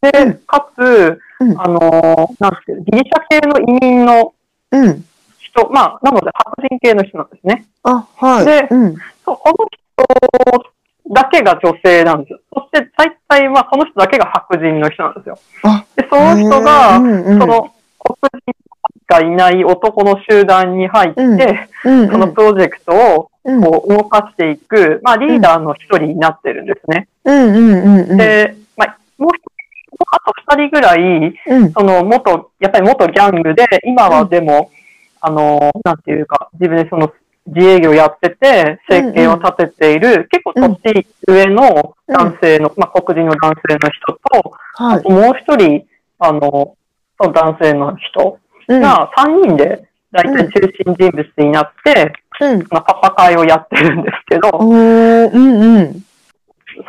[0.02, 4.34] で、で、うんかつ、うんあの、なんていうのギリシャ系の移民の
[4.72, 5.06] うん。
[5.40, 7.66] 人、まあ、なので白人系の人なんですね。
[7.84, 8.46] あ、はい。
[8.46, 8.96] でうん。
[9.26, 10.79] そう、この人
[11.10, 12.40] だけが女性なんですよ。
[12.54, 15.40] そして、大体はこの人だけが白人の人なんですよ。
[15.64, 18.60] あ、で、その人が、その、黒人
[19.08, 21.70] がいない男の集団に入って。
[21.84, 27.08] そのプロジェクトをうんこう動かしていく、まあ、リーダーの一人になってるんですね。
[28.18, 29.52] で、まあ、もう一人、
[30.12, 31.72] あと二人ぐらい、うん。
[31.72, 34.72] その元、やっぱり元ギャングで、今はでも、
[35.22, 37.12] あの、なんていうか、自分でその
[37.48, 45.04] 自営業やってて、生計を立てている、結構年上の男性の、まあ黒人の男性の人と、はい。
[45.04, 45.86] もう一人、
[46.20, 46.76] あの、
[47.20, 48.82] その男性の人うん。
[48.82, 52.60] が3人で大体中心人物になって、うん。
[52.70, 56.04] まあ、パパ会をやってるんですけど、うんうん。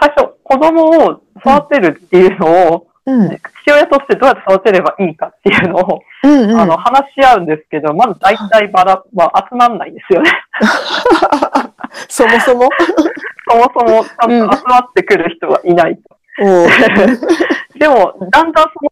[0.00, 3.28] 最初子供を育てるっていうのを、うん。
[3.28, 6.60] 父親としてどうやって育てればいいかっていうのを、うんうん。
[6.60, 10.30] あの、話し合うんですけど、まず大体バラ、まあ、集まんないんですよね。
[12.08, 12.68] そもそも？
[13.50, 16.16] そもそも、ちゃんと集まってくる人がいないと。
[17.78, 18.90] でも、だんだんその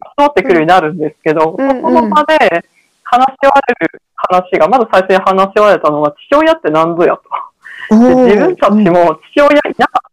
[0.00, 2.64] 集まってくるようになるんですけど、うんうんそこの場で
[3.02, 7.22] 話し合われる話が、まず最初に話し合われたのは、父親って何ぞやと。
[7.90, 10.12] 自分たちも父親いなかっ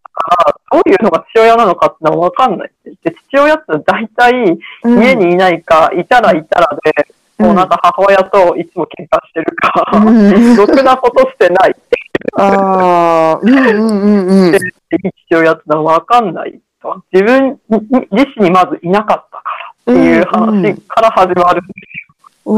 [0.72, 6.92] どういうのが父親なのかってのは分かんないって言って、父親って大体うん家にいないか、いたらいたらで、
[7.38, 11.96] もうなんか母親といつも喧嘩してるか、うんろくなことしてないって
[12.38, 14.52] ああ、うんうんうんうん。
[14.52, 17.04] 言って、父親ってのは分かんないと。
[17.12, 19.44] 自分自身にまずいなかったか
[19.88, 22.06] らっていう話から始まるんです
[22.46, 22.54] お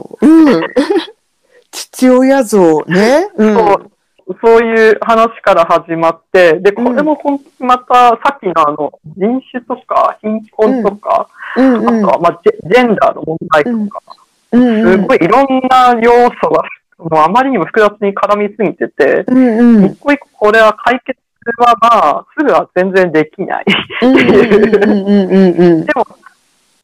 [0.00, 0.62] お、うん。
[1.70, 3.28] 父親像ね。
[3.36, 3.54] うん。
[3.54, 3.90] そう
[4.42, 11.74] そういう話から始まって、で、これも本当にまたさっきのあの人種とか貧困とか、うん。
[11.74, 11.88] うん。
[11.88, 14.00] あとはまあジェジェンダーの問題とか、
[14.52, 14.62] うん。
[14.62, 15.00] うん。
[15.02, 16.62] すごいいろんな要素が
[16.98, 19.76] もうあまりにも複雑に絡みすぎてて、うん。
[19.76, 19.84] うん。
[19.86, 21.18] 一個一個これは解決
[21.58, 23.64] はまあ、すぐは全然できない。
[24.02, 24.16] うん。
[24.16, 24.24] うん。
[24.24, 25.10] うん。
[25.10, 25.50] うん。
[25.50, 25.84] うん。
[25.84, 26.06] でも、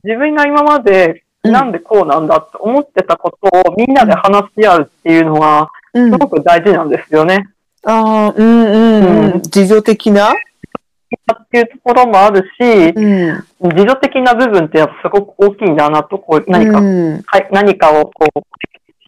[0.05, 1.53] 自分が今までうん。
[1.53, 1.73] なん。
[1.73, 2.27] でこうなん。
[2.27, 3.95] だって思ってたことをみん。
[3.95, 7.49] なで話し合うっていうのは、うんすごく大事なんですよね。
[7.85, 9.35] ああ、うんうんう。
[9.35, 10.31] うん自助的な？
[10.31, 13.45] っていうところもあるし、うん。
[13.71, 18.41] 自助的な部分ってやっぱすごく大きいんだなと、こう何か、うんはい何かをこう、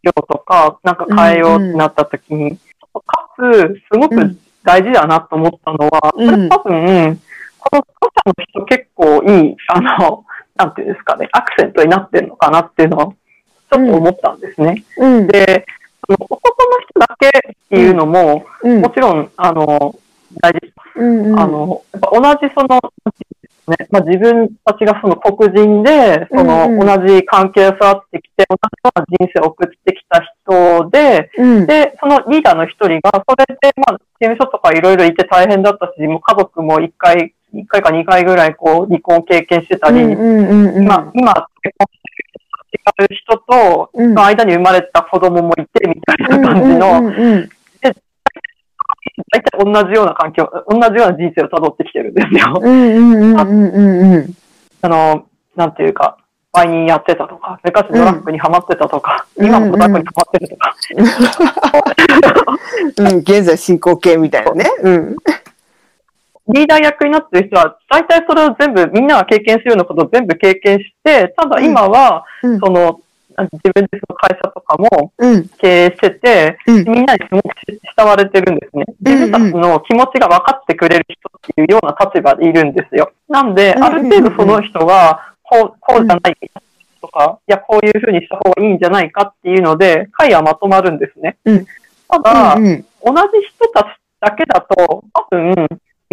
[0.03, 7.21] しようとか、なんか変えようってなった時に、かつ、すごく大事だなと思ったのは、うんこれ多分、
[7.59, 10.25] この著者の人結構いい、あの、
[10.57, 14.85] なんていうんですかね、アクセントになってるのかなっていうのは、ちょっと思ったんですね。
[14.99, 15.27] うん。
[15.29, 17.31] で、その男の人だけっ
[17.71, 19.95] ていうのも、うんもちろん、あの、
[20.41, 21.39] 大事うんうん。
[21.39, 22.81] あの、やっぱ同じその、
[23.69, 31.67] ね、まあ、自分たちがその黒人で、そのうんうん同じ関係で育ってきて、同じような人生を送ってきた人で、うん。
[31.67, 40.87] で、そのリーダーの一人が、それで、まあ、刑務所とかいろいろいて大変だったし、もう家族も一回、一回か二回ぐらいこう、離婚経験してたり、うんうんうん。
[40.89, 42.02] まあ、今、結婚し
[42.93, 47.51] てる人と、うんの間に生まれた子供もいて、みたいな感じの、うんうんうん
[49.31, 52.61] 大体同じような環境、同じような人生を辿ってきてるんですよ。
[52.63, 54.35] うんうんうんうんうんうん。
[54.81, 56.19] あの、なんていうか、
[56.53, 60.75] 売人やってたとか、昔ドラッグにハマってたとか、うん今もドラッグにハマってるとか、
[62.99, 64.67] うん、 現在進行形みたいなね。
[64.83, 65.17] うん。
[66.49, 73.01] リーダー役になってる人は、大体それを全部、みんなが経験するようなことを全部経験して、ただ今は、うんその、
[73.39, 75.49] 自分でその会社とかもうん。
[75.59, 76.85] 経営してて、うん。
[76.85, 77.49] みんなにすごく
[77.97, 78.85] 慕われてるんですね。
[79.01, 83.13] 自分たちの気持ちが分かってくれる人っていうような立場でいるんですよ。
[83.29, 86.37] なんで、うんある程度その人が、こう、こうじゃない
[87.01, 91.37] とか、いや、こういうふうにした方がいいんじゃないかっていうので、会はまとまるんですね。
[91.45, 91.67] うん
[92.09, 92.85] ただ、うん。
[93.05, 93.87] 同じ人たち
[94.21, 95.55] だけだと、多分、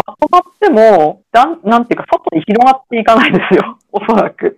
[0.10, 3.78] まとまっても、だん、なんていうか、外に広がっていかないんですよ。
[3.92, 4.58] おそらく。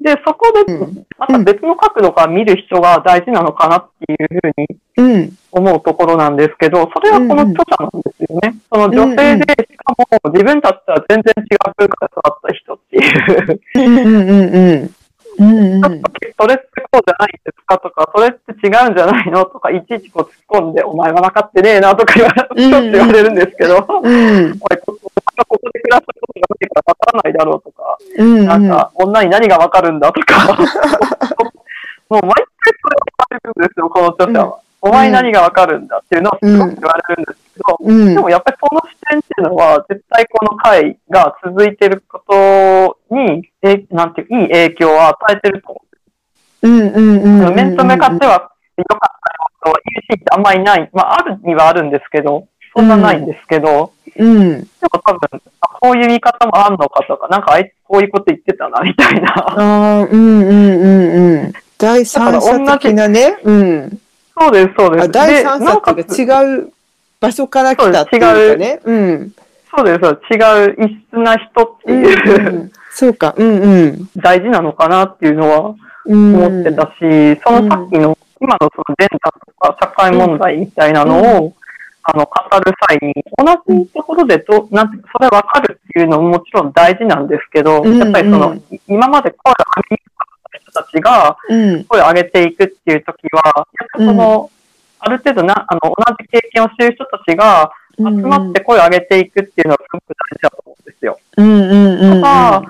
[0.00, 4.66] で、そこでうん、また別の角度から見る人が大事なのかなっていうふうに
[4.96, 5.38] うん。
[5.50, 8.54] 思うところなんですけど、それはこの著者なんですよね。
[8.70, 14.94] その女性で、しかも自分たちとは全然違う文化で育った人っていう、うんうんうんうん。
[15.38, 16.02] うんうん。
[16.38, 16.58] それっ
[16.94, 24.50] てこうじゃないですかとか、それって違うんじゃないのとか、いちいちこう突っ込んで、お前は分かってねえなとか言われ、うん言われるんですけど、うん。
[24.50, 24.98] おい、こ
[25.48, 28.46] こで暮らしたことがないから分からないだろうとか、うん。
[28.46, 30.54] なんか、女に何が分かるんだとか、
[32.10, 34.58] もう毎回それを言われるんですよ、この著者は。
[34.86, 45.83] お前何が分かるんだっていうのをすごく言われるんですけど、うんでもやっぱりその視点っていうのは、絶対この会が続いてることに、えなんていう、いい影響を与えてると思
[46.64, 47.48] うんうんうん。
[47.48, 47.50] う。
[47.52, 49.20] 面と向かっては良かっ
[49.62, 50.90] たよと言うシーンってあんまりない。
[50.92, 54.60] まあ、あるにはあるんですけど、そんなないんですけど、うん。
[54.60, 59.32] でも多分、あこういう見方もあんのかとか、なんかあいつこういうこと言ってたな、みたいな。
[59.32, 59.54] あ
[60.00, 61.52] あ、うんうんうんうん。
[61.78, 63.36] 第三者的なね。
[63.42, 63.98] うん。
[64.38, 65.04] そうです、そうです。
[65.04, 66.72] あ、第三者ってつ違う
[67.20, 68.80] 場所から来たっていうかね。
[68.84, 69.34] うん。
[69.76, 73.34] そうです、そうです違う異質な人っていう、うんそうか。
[73.36, 74.08] うんうん。
[74.16, 81.54] 大事なのかなっていうのはうん思ってたし、そのさっきの、今のそのジェンダーとか社会問題みたいなのを、
[82.06, 91.84] あの、語る際に、同じところでど、なんてそれ分かるっていうのももちろん大事なんですけど、うんやっぱりその、今まで声を上げにくかった人たちが、うん。
[91.84, 94.50] 声を上げていくっていう時は、やっぱりその、
[94.98, 101.18] ある程度な、あの、同じ経験をしている人たちが、集まって声を上げていくっていうのはすごく大事だと思うんですよ。
[101.38, 102.22] うんうんうん。
[102.22, 102.62] ただ、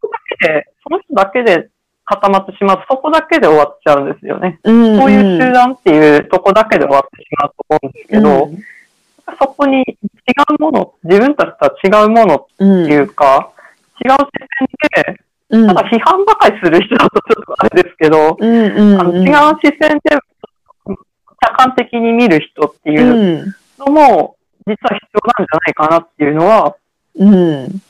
[0.00, 1.68] そこだけで、その人だけで
[2.16, 2.76] 固まってしまう。
[2.78, 4.58] と、そこだけで終わっちゃうんですよね。
[4.64, 8.50] うんそういう集団っていうとこだけで終わってしまうと思うんですけど、
[9.38, 9.84] そこに違
[10.58, 13.50] うもの、自分たちとは違うものっうんていうか、
[14.04, 14.18] 違う視
[14.96, 15.20] 点で、
[15.50, 20.16] うんただ批判ばかりする人だとちょっとあれですけど、うんうんあの違う視線で
[21.44, 26.76] 客観的に見る人ってういうんのも、実は必要なんじゃないかなっていうのは、
[27.16, 27.82] うん。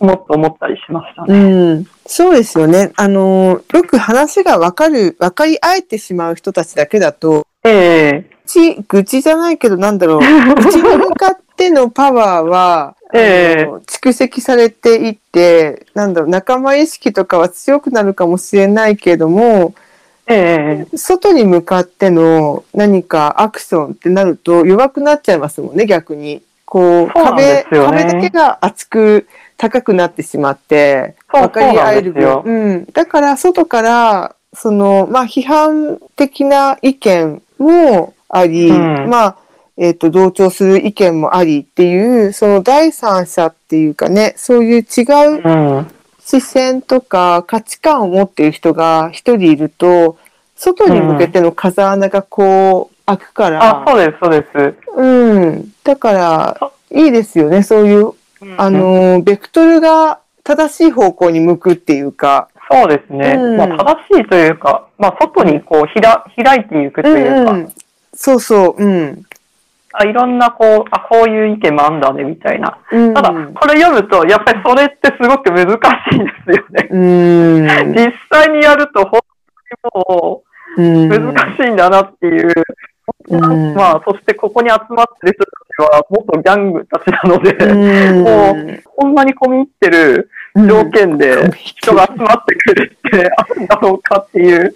[0.00, 1.74] もっと思ったりしましたうね。
[1.74, 2.92] ん、そうですよね。
[2.96, 8.30] あの、よく話が分かる、分かり合えてしまう人たちだけだと、ええ。
[8.30, 10.18] 愚痴、愚痴じゃないけど、なんだろう、
[10.54, 13.62] 愚痴に向かってのパワーは、ええ。
[13.62, 19.74] あの蓄積されていって、なんだろう、仲間意識とかは強くなるかもしれないけれども、
[20.26, 20.96] ええ。
[20.96, 26.42] 外に向かっての何かアクションってなると弱くなっちゃいますもんね、逆に。
[26.66, 27.66] こう、壁、ね。
[27.70, 29.26] 壁だけが厚く
[29.64, 32.52] 高くなってしまって、分かり合えるそうなんです分。
[32.52, 32.86] うん。
[32.92, 39.36] だから、外から、その、まあ、批判的な意見もあり、うんまあ、
[39.78, 45.02] えっ、と、同調する意見もありっていう、その第三者っていうかね、そういう違
[45.38, 45.90] ううん。
[46.20, 50.18] 視線とか価値観を持っている人が一人いると、
[50.56, 54.92] 外に向けての風穴がこう開くかあ、ら、そうです、そうです。
[54.96, 55.72] うん。
[55.82, 57.62] だからそ、いいですよね。
[57.62, 58.12] そういう、
[58.56, 63.34] あの、ベクトルが正しい方向に向くっていうか、そうですね。
[63.38, 67.72] うんまあ、正しいというか、まあ、外にこう、ひら、開いていくというか、ん。
[68.14, 69.22] そうそう、うん。
[69.92, 72.78] あいろんなこう、あ、こういう意見もあんだね、みたいな。
[72.90, 76.88] うんただ、これ読むと、やっぱりそれってすごく難しいですよね。
[76.90, 77.66] うん。
[77.94, 79.20] 実際にやると、本
[79.84, 80.42] 当にも
[80.76, 82.52] うんう、難しいんだなっていう。
[83.28, 83.74] うん。
[83.74, 88.22] まあ、そしてここに集まってる人たちは、元ギャングたちなので、うん。
[88.22, 94.74] もう、こんなに込み入ってる条件で人が集まってくるってあるんだろうかっていう、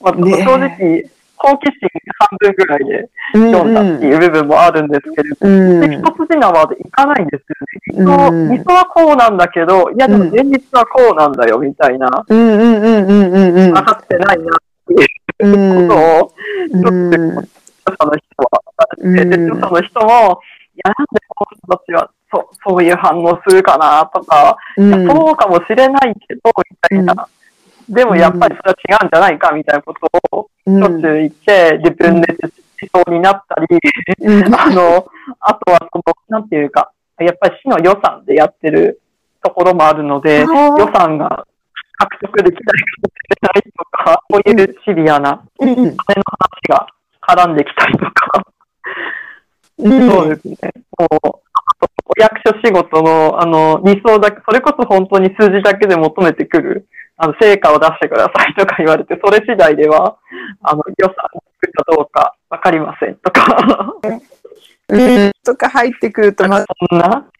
[0.00, 1.10] まあ、ね正直、
[1.42, 7.44] 好奇心半分ぐらいで読んだっていう部分もあるんですけれど、うんで一筋縄でいかないんです
[7.96, 8.30] よね。
[8.30, 13.72] うん理想理想はこうなんだけど、いやでも現実はこうなんだよみたいな、うんうんうんうんうんうん。
[13.72, 16.32] 分かってないなっていうことを、
[16.72, 16.82] うん。
[16.82, 17.48] ちょっと
[17.98, 18.62] その人は、
[18.98, 20.40] うの人も、
[20.74, 25.08] いやなんでこの人たちはそうそういう反応するかなとか、うん。
[25.08, 26.40] そうかもしれないけど、
[26.70, 27.28] みたいな。
[27.88, 33.78] でもやっぱりそれは違うんじゃないかみたいなことをうんしょっちゅう言って、自分でしそうになったり、
[34.20, 34.54] うん。
[34.54, 35.06] あの、
[35.40, 39.00] あとはその、なんていうか、やっぱり市の予算でやってる
[39.42, 40.46] ところもあるので、予
[40.94, 41.44] 算が
[41.98, 45.74] 獲得できないかもしれないとか、こういうシビアなうん。
[45.74, 46.04] 金の話
[46.68, 46.86] が
[47.34, 48.44] 絡んできたりとか、
[49.78, 50.10] うん。
[50.10, 50.56] そうですね。
[50.98, 60.16] もう、役所仕事の、あの、理想だけ、それこそ本当に数字だけで求めてくる、あの、成果を出してくださいとか言われて、それ次第では、
[60.62, 63.94] あの、予算を作るかどうかわかりませんとか、
[64.88, 65.32] うん。
[65.44, 66.64] とか入ってくるとまそ
[66.94, 67.30] んな、そうなんで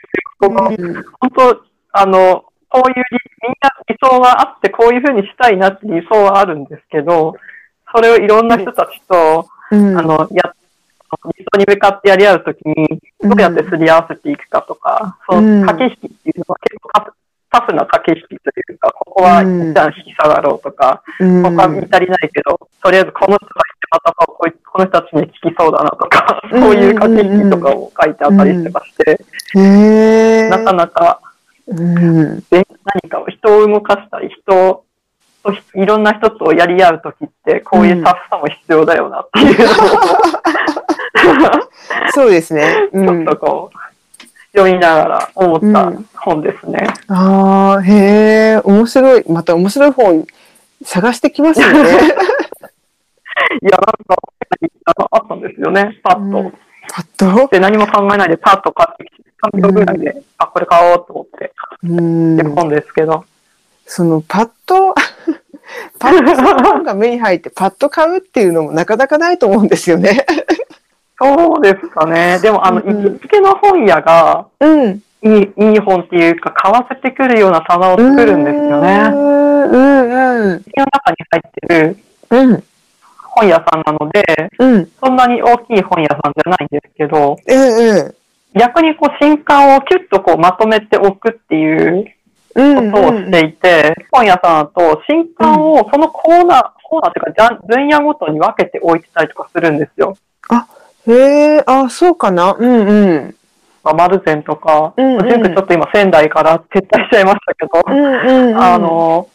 [0.00, 0.36] すよ。
[0.38, 0.74] ここ。
[1.20, 7.34] 本当、あの、こういう理、みんな理想はあって、こういうふうにしたいなって理想はあるんですけど、
[7.94, 9.98] それをいろんな人たちと、うん。
[9.98, 10.42] あの、や、
[11.36, 15.60] 理想に向かってやり合うときに、どうやってすり合わせていくかとか、そうん。
[15.62, 17.12] の駆け引きっていうのは結構タフ
[17.50, 19.70] タフな駆け引きというか、ここはうん。
[19.70, 21.42] 一旦引き下がろうとか、うん。
[21.42, 23.52] ここは見足りないけど、とりあえずこの人が
[23.90, 26.60] またここの人たちに聞きそうだなとか、うん。
[26.60, 31.20] そういう駆け引きとかを書いてあったりしてまして、なかなか
[31.68, 32.40] うん。
[32.50, 34.84] で何かを人を動かしたり、人
[35.46, 39.76] といろんな人とやり合うときって、こういうタフさも必要だよなっていうのを、
[42.12, 42.88] そうですね。
[42.92, 43.76] うちょっん、とこう、
[44.56, 46.86] 読みながら思ったうん本ですね。
[47.08, 49.24] ああ、へえ、面白い。
[49.30, 50.26] また面白い本
[50.84, 51.80] 探してきますよね。
[53.62, 54.16] いや、なんか、
[55.10, 56.38] あったんですよね、パッと。
[56.38, 56.52] うん
[56.88, 57.06] パッ
[57.42, 57.48] と？
[57.48, 63.24] で、何も考えないでパッと買ってきて、3秒ぐらいで、あ、これ買おうと思ってうん本ですけど。
[63.86, 64.94] そのパッと、
[65.98, 70.26] パッと本が目に入ってパッと買うっていうのもなかなかないと思うんですよね。
[71.18, 72.38] そうですかね。
[72.40, 75.02] でも、あの、うん行きつけの本屋が、うん。
[75.22, 79.00] いい、いい本っていうか、買わせてくるような棚を作るんですよね。
[79.12, 80.62] うんうんうん。
[80.66, 81.96] 家の中に入ってる
[82.30, 82.62] うん
[83.36, 84.24] 本屋さんなので、
[84.58, 88.14] うんそんなに大きい本屋さんじゃないんですけど、うんうん。
[88.54, 92.15] 逆にこう新刊をキュッとこうまとめておくっていううん
[92.56, 100.16] ことをしていて、本屋さんだと新刊をそのコーナー、コーナーというかジャン分野ごとに分けて置いてたりとかするんですよ。
[101.08, 102.56] へえ、あ、そうかな。
[102.58, 103.34] うんうん。
[103.84, 108.60] まあ、マルゼンとか、うんうんちょっと今仙台から撤退しちゃいましたけど、うんうんうん。
[108.60, 109.28] あ、の、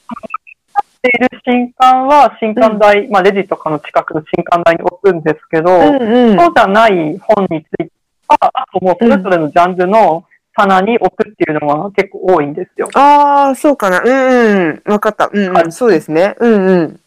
[0.75, 6.37] っている新刊は新刊台、まあレジとかの近くの新刊台に置くんですけど、うんうん。
[6.37, 7.91] そうじゃない本について
[8.27, 10.25] は、あともうそれぞれのジャンルの
[10.61, 12.89] 棚に置くっていうのが結構多いんですよ。
[12.93, 14.01] ああ、そうかな。
[14.01, 14.91] うんうん。
[14.91, 15.29] わかった。
[15.31, 15.71] うんうん。
[15.71, 16.35] そうですね。
[16.39, 16.99] うんうん。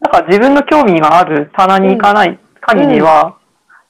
[0.00, 3.36] だから自分の興味がある棚に行かない限りは、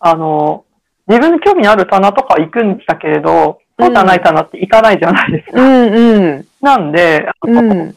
[0.00, 0.64] あの、
[1.06, 5.60] 自分の興味のある棚とか行くんだけれど、そうじゃない棚って行かないじゃないですか。
[5.60, 6.48] うんうん。
[6.60, 7.96] なんで、あのうん。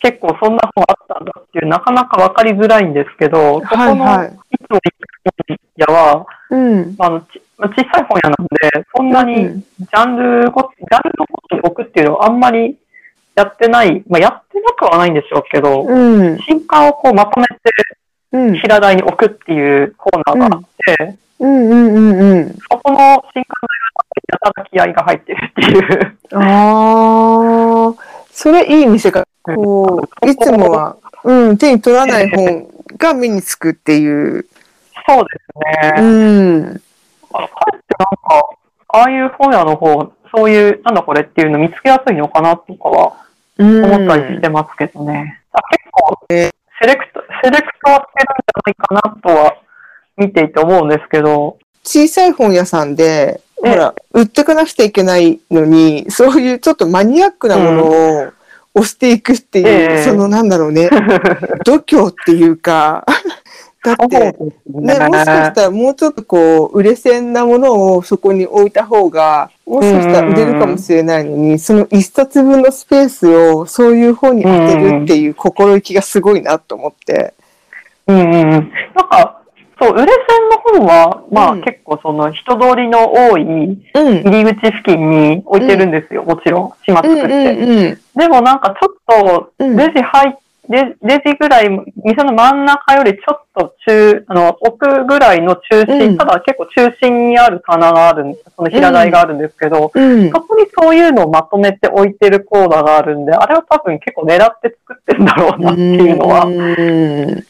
[0.00, 5.08] 結構そんな本あったんだっていう、なかなかわかりづらいんですけど、そこの、はいはいいつも行く
[5.48, 6.96] 本屋は、うん。
[6.98, 7.22] あの
[7.58, 12.78] 小さい本屋なんで、そんなにうんジャンルご、ジャンルのごとに置くっていうのはあんまり
[13.34, 16.38] やってない、まあ、やってなくはないんでしょうけど、うん。
[16.38, 17.56] 新刊をこうまとめて
[18.32, 18.56] うん。
[18.58, 20.62] 平台に置くっていうコーナーがあっ
[20.96, 22.54] て、うんうんうんうん。
[22.70, 23.68] そこの新刊の
[24.30, 26.16] やたら気合が入ってるっていう。
[26.34, 29.26] ああ、それいい見せ方。
[29.42, 34.46] こう、いつもは、うん、手に取らない本が目につくっていう。
[35.08, 36.02] そうですね。
[36.02, 36.82] うん。
[37.38, 38.48] だからかえってなんか、
[38.88, 43.24] ああいう本屋の方、そういう、なんだこれっていうの見つけやすいのかなとかは
[43.58, 45.40] うん思ったりしてますけどね。
[45.52, 46.36] あ結構、セ
[46.86, 49.56] レクト、セレクトはしてるんじゃないかなとは
[50.16, 53.72] 見ていて思うんですけど、小さい本屋さんで、ほえ。
[53.72, 58.32] えら、売ってかなくちゃいけないのに、そういうちょっとマニアックなものを
[58.74, 60.04] 押していくっていう、ええ。
[60.04, 60.90] そのなんだろうね、
[61.64, 63.04] 度胸っていうか、
[63.84, 64.32] だって、ね、
[64.66, 77.34] もしかしたらもうちょっとこう、売れ線なものをそこに置いた方が、もしかしたら売れるかもしれないのに、その一冊分のスペースをそういう本に当てるっていう心意気がすごいなと思って。
[78.08, 78.72] うんうんうん。
[78.94, 79.42] なんか、
[79.80, 83.80] そう、売れ線の本は、まあ、うん結構その人通りの多いうん。
[83.94, 86.72] 入り口付近に置いてるんですよ、もちろん。
[86.84, 87.50] 島うんうん作って。
[87.52, 87.98] うん。
[88.16, 90.38] でもなんかちょっと、うんレジ入っレ
[90.68, 91.70] レジぐらい、
[92.04, 100.30] 店の真ん中よりちょっと中、あの、奥ぐらいの中心、うんただ結構中心にある棚があるんその平台があるんですけど、うん。
[100.30, 107.26] そこにそういうのをまとめて置いてるコーナーがあるんで、あれは多分結構狙って作ってるんだろうなっていうのは、うん。
[107.26, 107.42] なん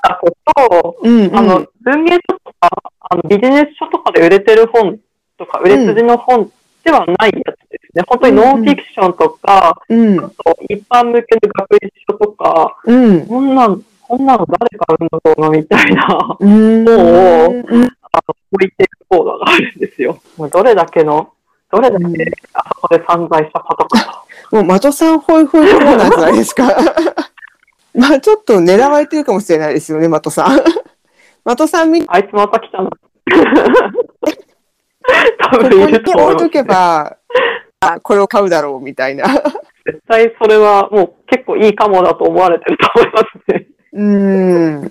[0.00, 1.36] かこう、超うん。
[1.36, 2.68] あの、文芸書とか、
[3.00, 4.98] あの、ビジネス書とかで売れてる本
[5.38, 6.50] とか、売れ筋の本
[6.86, 8.04] ではないやつですね。
[8.06, 10.18] 本当にノンフィクションとか、うん。
[10.20, 13.26] あと一般向けの学術書とか、うん。
[13.26, 16.84] こんなん、こんなの誰が売るんだろうな、みたいな、あうん。
[16.84, 17.82] もううん。
[17.82, 20.20] の、置いてるコーナーがあるんですよ。
[20.52, 21.32] どれだけの、
[21.70, 22.04] どれだけ
[22.54, 24.24] あそこで散財したことか。
[24.52, 26.64] もう、的さんホイホイコーナーじゃないですか。
[27.94, 30.60] まあ、ちょっと狙われてるかもしれないですよね、的さん。
[31.56, 32.90] 的さんみ、こあいつまた来たな。
[35.38, 37.16] 多こに分いると思います置いとけば、
[37.80, 39.24] あ、これを買うだろう、みたいな。
[39.84, 43.66] 絶対それはもう結構いいかもだと思われてると思いますね。
[43.92, 44.82] うん。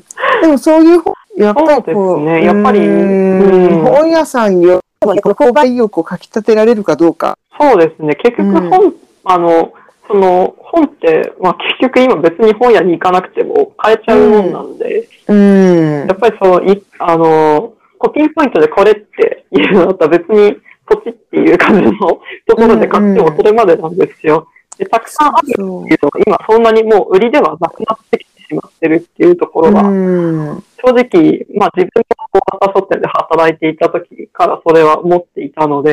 [0.41, 7.37] でもそういう本、やっぱりこう、そうですねやっぱり本屋さんによっても、この購買意欲をかき立てられるかどうか。
[7.59, 8.15] そうですね。
[8.15, 8.93] 結局うん本、
[9.25, 9.73] あの、
[10.07, 16.13] その本って、まあ結局今別に本屋に行かなくても買えちゃうもんなんで、うんや。
[16.13, 17.73] っぱりその、いあの、
[18.05, 24.47] コピンポイントでこれっていうのだったら別にポチっていう感じのところで買ってもそれまでなんですよ。
[24.77, 25.67] で、たくさんあるっていう。
[26.03, 30.63] のが今そんなにもう売りではなくなってきてしまってるっていうところが、うん。
[30.85, 35.91] 正直、まあ自分が大型書店で働いていた時からそれは思っていたので、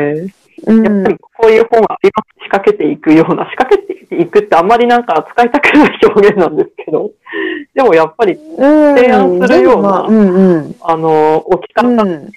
[0.67, 2.11] うんやっぱりこういう本は今
[2.45, 7.11] 仕掛けていくような、仕掛けていくってあんまりなんか使いたくない表現なんですけど、
[7.75, 10.77] でもやっぱり、提案するようなあうんうん。
[10.83, 12.31] あの、置き方う。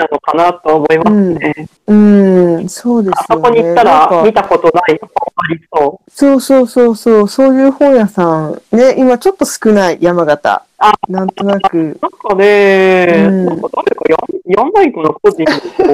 [0.00, 1.68] なのかなと思いますね。
[1.86, 3.12] うん、そうですよね。
[3.12, 10.64] あそこに行ったら見たことない本ありそそうそうそうそう、そういう本屋さん、ね、今ちょっと少ない山形。
[10.78, 11.78] あなんとなく。
[11.78, 11.98] う。
[12.00, 15.46] なんかね、うんなんか誰かやんやんないかな、個人で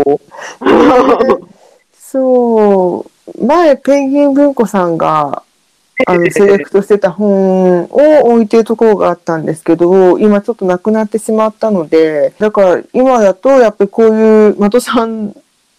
[0.04, 1.48] こう。
[1.98, 3.04] そ
[3.34, 5.42] う、前、ペンギン文庫さんが、
[6.06, 7.88] あの、セレクトしてた本を
[8.32, 15.34] 置いてるところがあったんですけど、今ちょっとなくなってしまったので、だから今だとやっぱりこういう的さん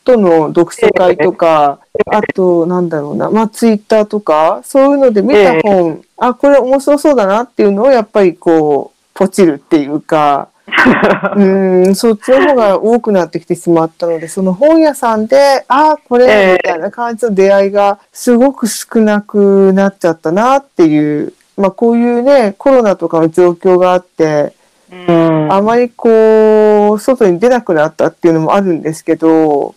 [0.08, 10.48] トの読書会とか、あと、なんだろうな、まあ、ツイッターとか、そういうので見た本、あ、これ面白そうだなっていうのを、やっぱりこう、ポチるっていうか、
[11.38, 11.44] う
[11.90, 24.54] ん、そっちの方が多くなってきてしまったので、その本屋さんで、ああ、こえれ、えみたいな感じの出会いがすごく少なくなっちゃったなっていう、まあこういうね、コロナとかの状況があって、
[24.92, 25.54] うん。
[25.54, 29.76] あまりこう、外に出なくなったっていうのもあるんですけど、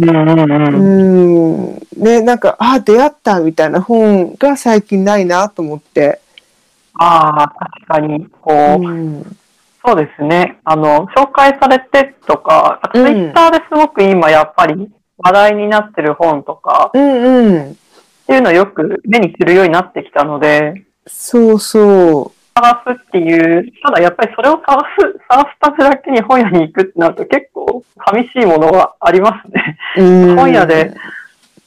[0.00, 0.04] う。
[0.04, 6.20] ん、ね、なんか、ああ、出会ったみたいな本が最近ないなと思って。
[6.94, 9.36] ああ、確かに、こう、うん、
[9.84, 10.58] そうですね。
[10.64, 17.70] あの、紹介されてとか、ツイうんッターですごく今やっぱり話題になってる本とかうん、うん。
[17.72, 17.74] っ
[18.26, 22.32] ていうのをよく目にするようになってきたので、そうそう。
[22.54, 29.78] 探すっていう、ただやっぱりそれを探す、探すためだけに本屋に行くってなると結構寂しいものがありますね。
[29.96, 30.94] うん本屋で、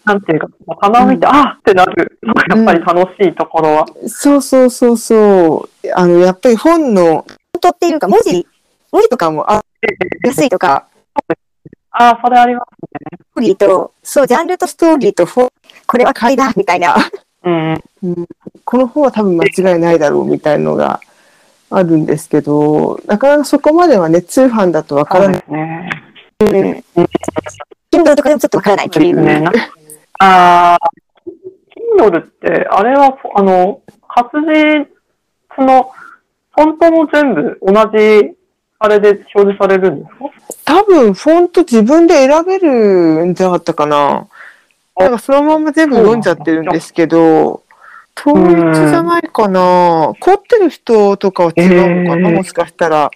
[0.05, 0.47] なんていうか、
[0.82, 3.86] 棚を見て、うんあーってなるやっぱり楽しいところは。
[4.07, 5.89] そうそうそうそう。
[5.93, 7.26] あの、やっぱり本の、
[7.66, 8.47] 本当っていうか文字、
[8.91, 9.63] 文字とかもあ
[10.24, 10.88] 安いとか、
[11.91, 15.51] ああ、それありますストーリーと、そう、ジャンルとストーリーと本、
[15.88, 16.95] これは買いだ、みたいな。
[17.43, 17.82] ね。
[18.63, 20.99] この本は多分間違いないだろう、みたいのが
[21.72, 25.43] あるんですけど、なかなかそこまではね、通販だとわからない。
[25.47, 25.89] すね。
[26.95, 27.05] うん。
[27.91, 29.22] Kindle とかでもちょっとわからないという。
[29.22, 29.39] ね。
[29.39, 29.51] な
[30.20, 30.80] ああ、
[31.97, 35.91] Kindle って、あれは、あの、活字の、
[36.56, 38.32] フォントも全部同じ、
[38.80, 40.10] あれで表示されるんです
[40.66, 40.80] か？
[40.80, 44.28] 多分、フォント自分で選べるんじゃなかったかな。
[44.97, 47.64] なんかそのまま全部読んじゃってるんですけど、
[48.18, 50.14] 統一じゃないかな。
[50.20, 53.12] 凝ってる人とかは違うのかな、えーもしかしたら。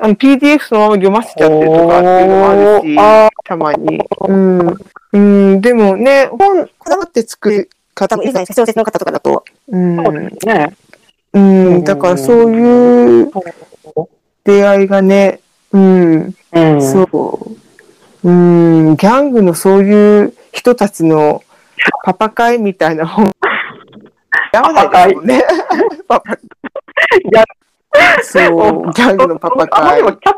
[0.00, 4.00] あの PDF そのまま読ませちゃってるとかっていうのもあるし、あたまに。
[4.22, 4.76] うん。
[5.12, 9.44] うん、でもね、本、こだわって作る方もいるじゃないですか、小説の方とかだと。
[9.68, 10.30] うーそうでん。
[10.40, 10.76] すね。
[11.34, 11.38] う
[11.78, 13.30] ん、だからそういう
[14.44, 15.40] 出会いがね、
[15.72, 16.82] うん、うん。
[16.82, 17.02] そ
[18.22, 18.28] う。
[18.28, 18.32] う
[18.92, 21.42] ん、ギャングのそういう人たちの
[22.04, 23.32] パパ会みたいな本。
[24.52, 25.42] やまないですもんね。
[26.06, 26.38] パパ
[28.22, 30.02] そう、ギャングのパパ会あまり。
[30.02, 30.34] もキャッ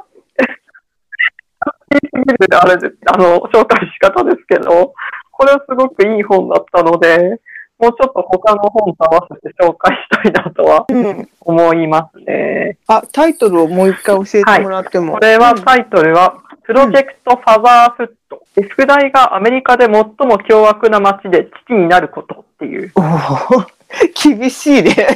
[1.92, 4.94] チーすぎる、あれで、あの、紹介し方ですけど、
[5.30, 7.40] これはすごくいい本だったので、
[7.78, 11.28] もうちょっと他の本と合わせて紹介したいなとはうん。
[11.40, 12.78] 思いますね。
[12.86, 15.14] あ、タイトルをもう一回教えてもらっても。
[15.14, 18.42] これはタイトルは、プロジェクトファザーフット。
[18.62, 22.92] 副題がアメリカで最も凶悪な街で父になることっていう。
[22.94, 23.66] おー
[24.36, 24.94] 厳しいね。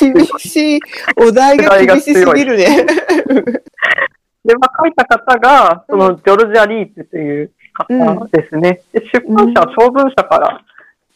[0.00, 0.80] 厳しい。
[1.16, 2.86] お題が厳しすぎるね。
[4.44, 8.80] で、まあ、書いた方が、その、ジョルジャ・リーツという方ですね。
[8.92, 10.60] で出版社は長文社から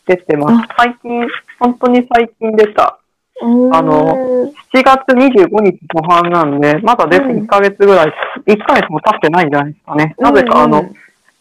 [0.07, 0.69] 出てます。
[0.77, 1.27] 最近、
[1.59, 2.99] 本当に最近出た、
[3.43, 8.13] あの、7月25日初版なんで、まだ出てうん1ヶ月ぐらい、
[8.47, 10.15] 1ヶ月も経ってないんじゃないですかね。
[10.19, 10.89] なぜか、あの、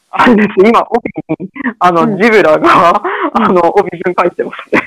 [0.09, 1.09] あれです、今、帯
[1.39, 1.49] に、
[1.79, 3.01] あの、うんジブラが、
[3.33, 4.81] あの、帯順書いてますね。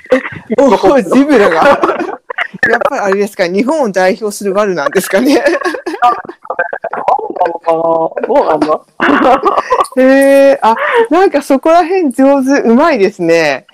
[0.58, 1.80] おお、ジブラが。
[2.70, 5.42] やっぱりあれですか、日本を代表するワルなんですかね。
[7.66, 8.80] そうなんだ？
[10.02, 10.74] へえあ、
[11.10, 13.66] なんかそこら辺上手、うまいですね。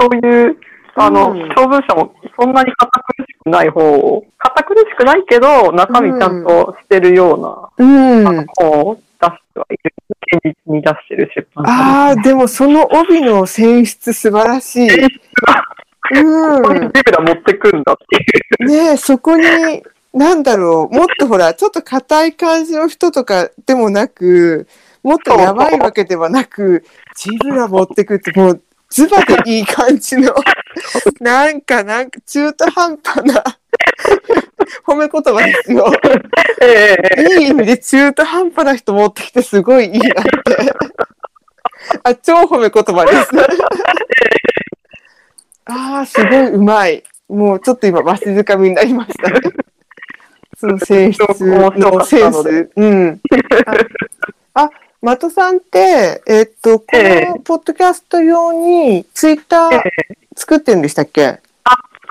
[0.00, 0.56] そういう、
[0.96, 7.34] あの、うん長文章もそんなに堅苦しくない方を、堅苦しくないけど、中身ちゃんとしてるよ
[7.78, 8.24] ううん。
[8.24, 9.94] な本を出してはいる。
[10.32, 14.88] 現実に出してる出版社ああ、でもその帯の選出素晴らしい。
[16.12, 18.20] うここにジブラ持ってくんだってい
[18.60, 18.64] う。
[18.64, 18.68] ん。
[18.68, 19.44] ねえ、そこに、
[20.12, 24.66] なんだろう、もっとほら、ちょっと硬い感じの人とかでもなく、
[25.02, 26.84] もっとやばいわけではなく、
[27.16, 30.34] ジブラ持ってくって、もう、ズバでいい感じの、
[31.20, 33.44] なんか、なんか中途半端な
[34.86, 35.92] 褒め言葉ですよ。
[36.62, 40.90] ええいい意味で中途半端な人持ってきてすごいいいなって。
[42.04, 43.30] あ、超褒め言葉です。
[45.70, 47.02] ああ、すごいうまい。
[47.28, 49.40] もうちょっと今、わしづかみになりましたね。
[50.58, 52.70] その選出のセンス。
[52.76, 53.20] うん。
[54.54, 54.68] あ、
[55.02, 59.82] あ的さんって、えっと、こえのポッドキャスト用にツイッター
[60.36, 61.22] 作ってるんでしたっけ？
[61.24, 61.40] 作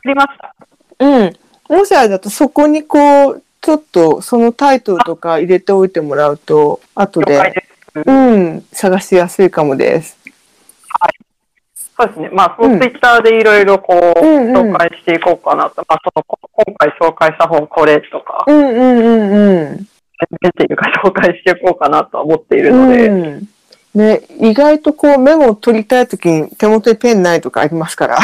[0.06, 0.56] りました。
[1.00, 1.36] うん。
[1.70, 7.66] もしあれだとそこにこう、ちょっとそのタイトルとか入れておいてもらうと、後で。
[8.06, 10.18] うん、探しやすいかもです。
[12.00, 12.30] そうですね。
[12.32, 15.84] まあ、そのツイッターでいろいろこう、うんうん紹介していこうかなと。
[15.88, 19.78] まあ、その、こ今回紹介した本これとか、うんうんうんうん。
[19.78, 23.48] 伝っていうか紹介していこうかなとは思っているので、うん。
[23.96, 28.18] ね、意外とこうメモを取りたいときに手元にペンないとかありますから。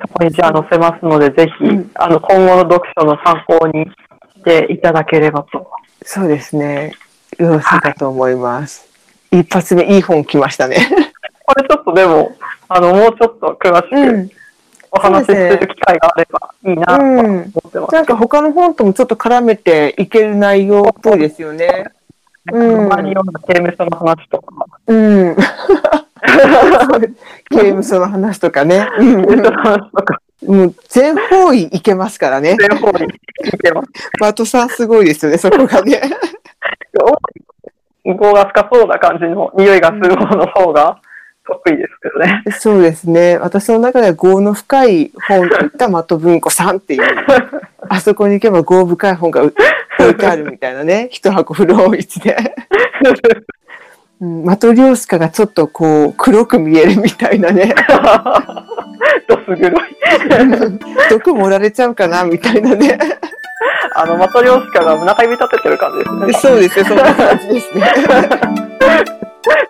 [0.00, 5.70] そこにじゃあ載せますので、ぜひ、うんあの、今後の読書の参考にしていただければと。
[6.02, 6.94] そうですね。
[7.38, 8.88] よろしいかと思います。
[9.30, 10.76] 一発目いい本来ましたね。
[11.50, 12.36] これちょっとでも、
[12.68, 14.34] あの、もうちょっと詳しうんく。
[14.92, 17.94] お話しする機会があればいいなとは思ってます。
[17.94, 21.84] なんか他の本ともちょっと絡めていける内容っぽいですよね。
[22.52, 25.36] うん周りような刑務所の話とか、うん。
[27.50, 28.88] 刑務所の話とかね。
[28.98, 32.56] うん刑務所の話とか、もう全方位いけますからね。
[32.58, 33.06] 全方に
[33.44, 33.88] 聞いてます。
[34.18, 36.00] バトさんすごいですよね、そこがね。
[38.04, 41.00] 向こうが深そうな感じの匂いがするものの方が
[41.50, 42.44] 得意ですけどね。
[42.58, 43.36] そうですね。
[43.38, 47.02] 私の中では業の深い本といった的文庫さんっていう。
[47.88, 49.54] あそこに行けば業深い本がう
[49.98, 51.08] 置いてあるみたいなね。
[51.10, 52.36] 一箱古本市で。
[54.20, 57.74] うん、的漁師家がちょっとこう黒く見えるみたいなね。
[59.26, 59.72] どす黒い。
[61.08, 62.98] 毒盛られちゃうかなみたいなね。
[63.94, 66.32] あの、的漁師家が中指立ててる感じですね。
[66.34, 67.84] そうですよ、そんな感じですね。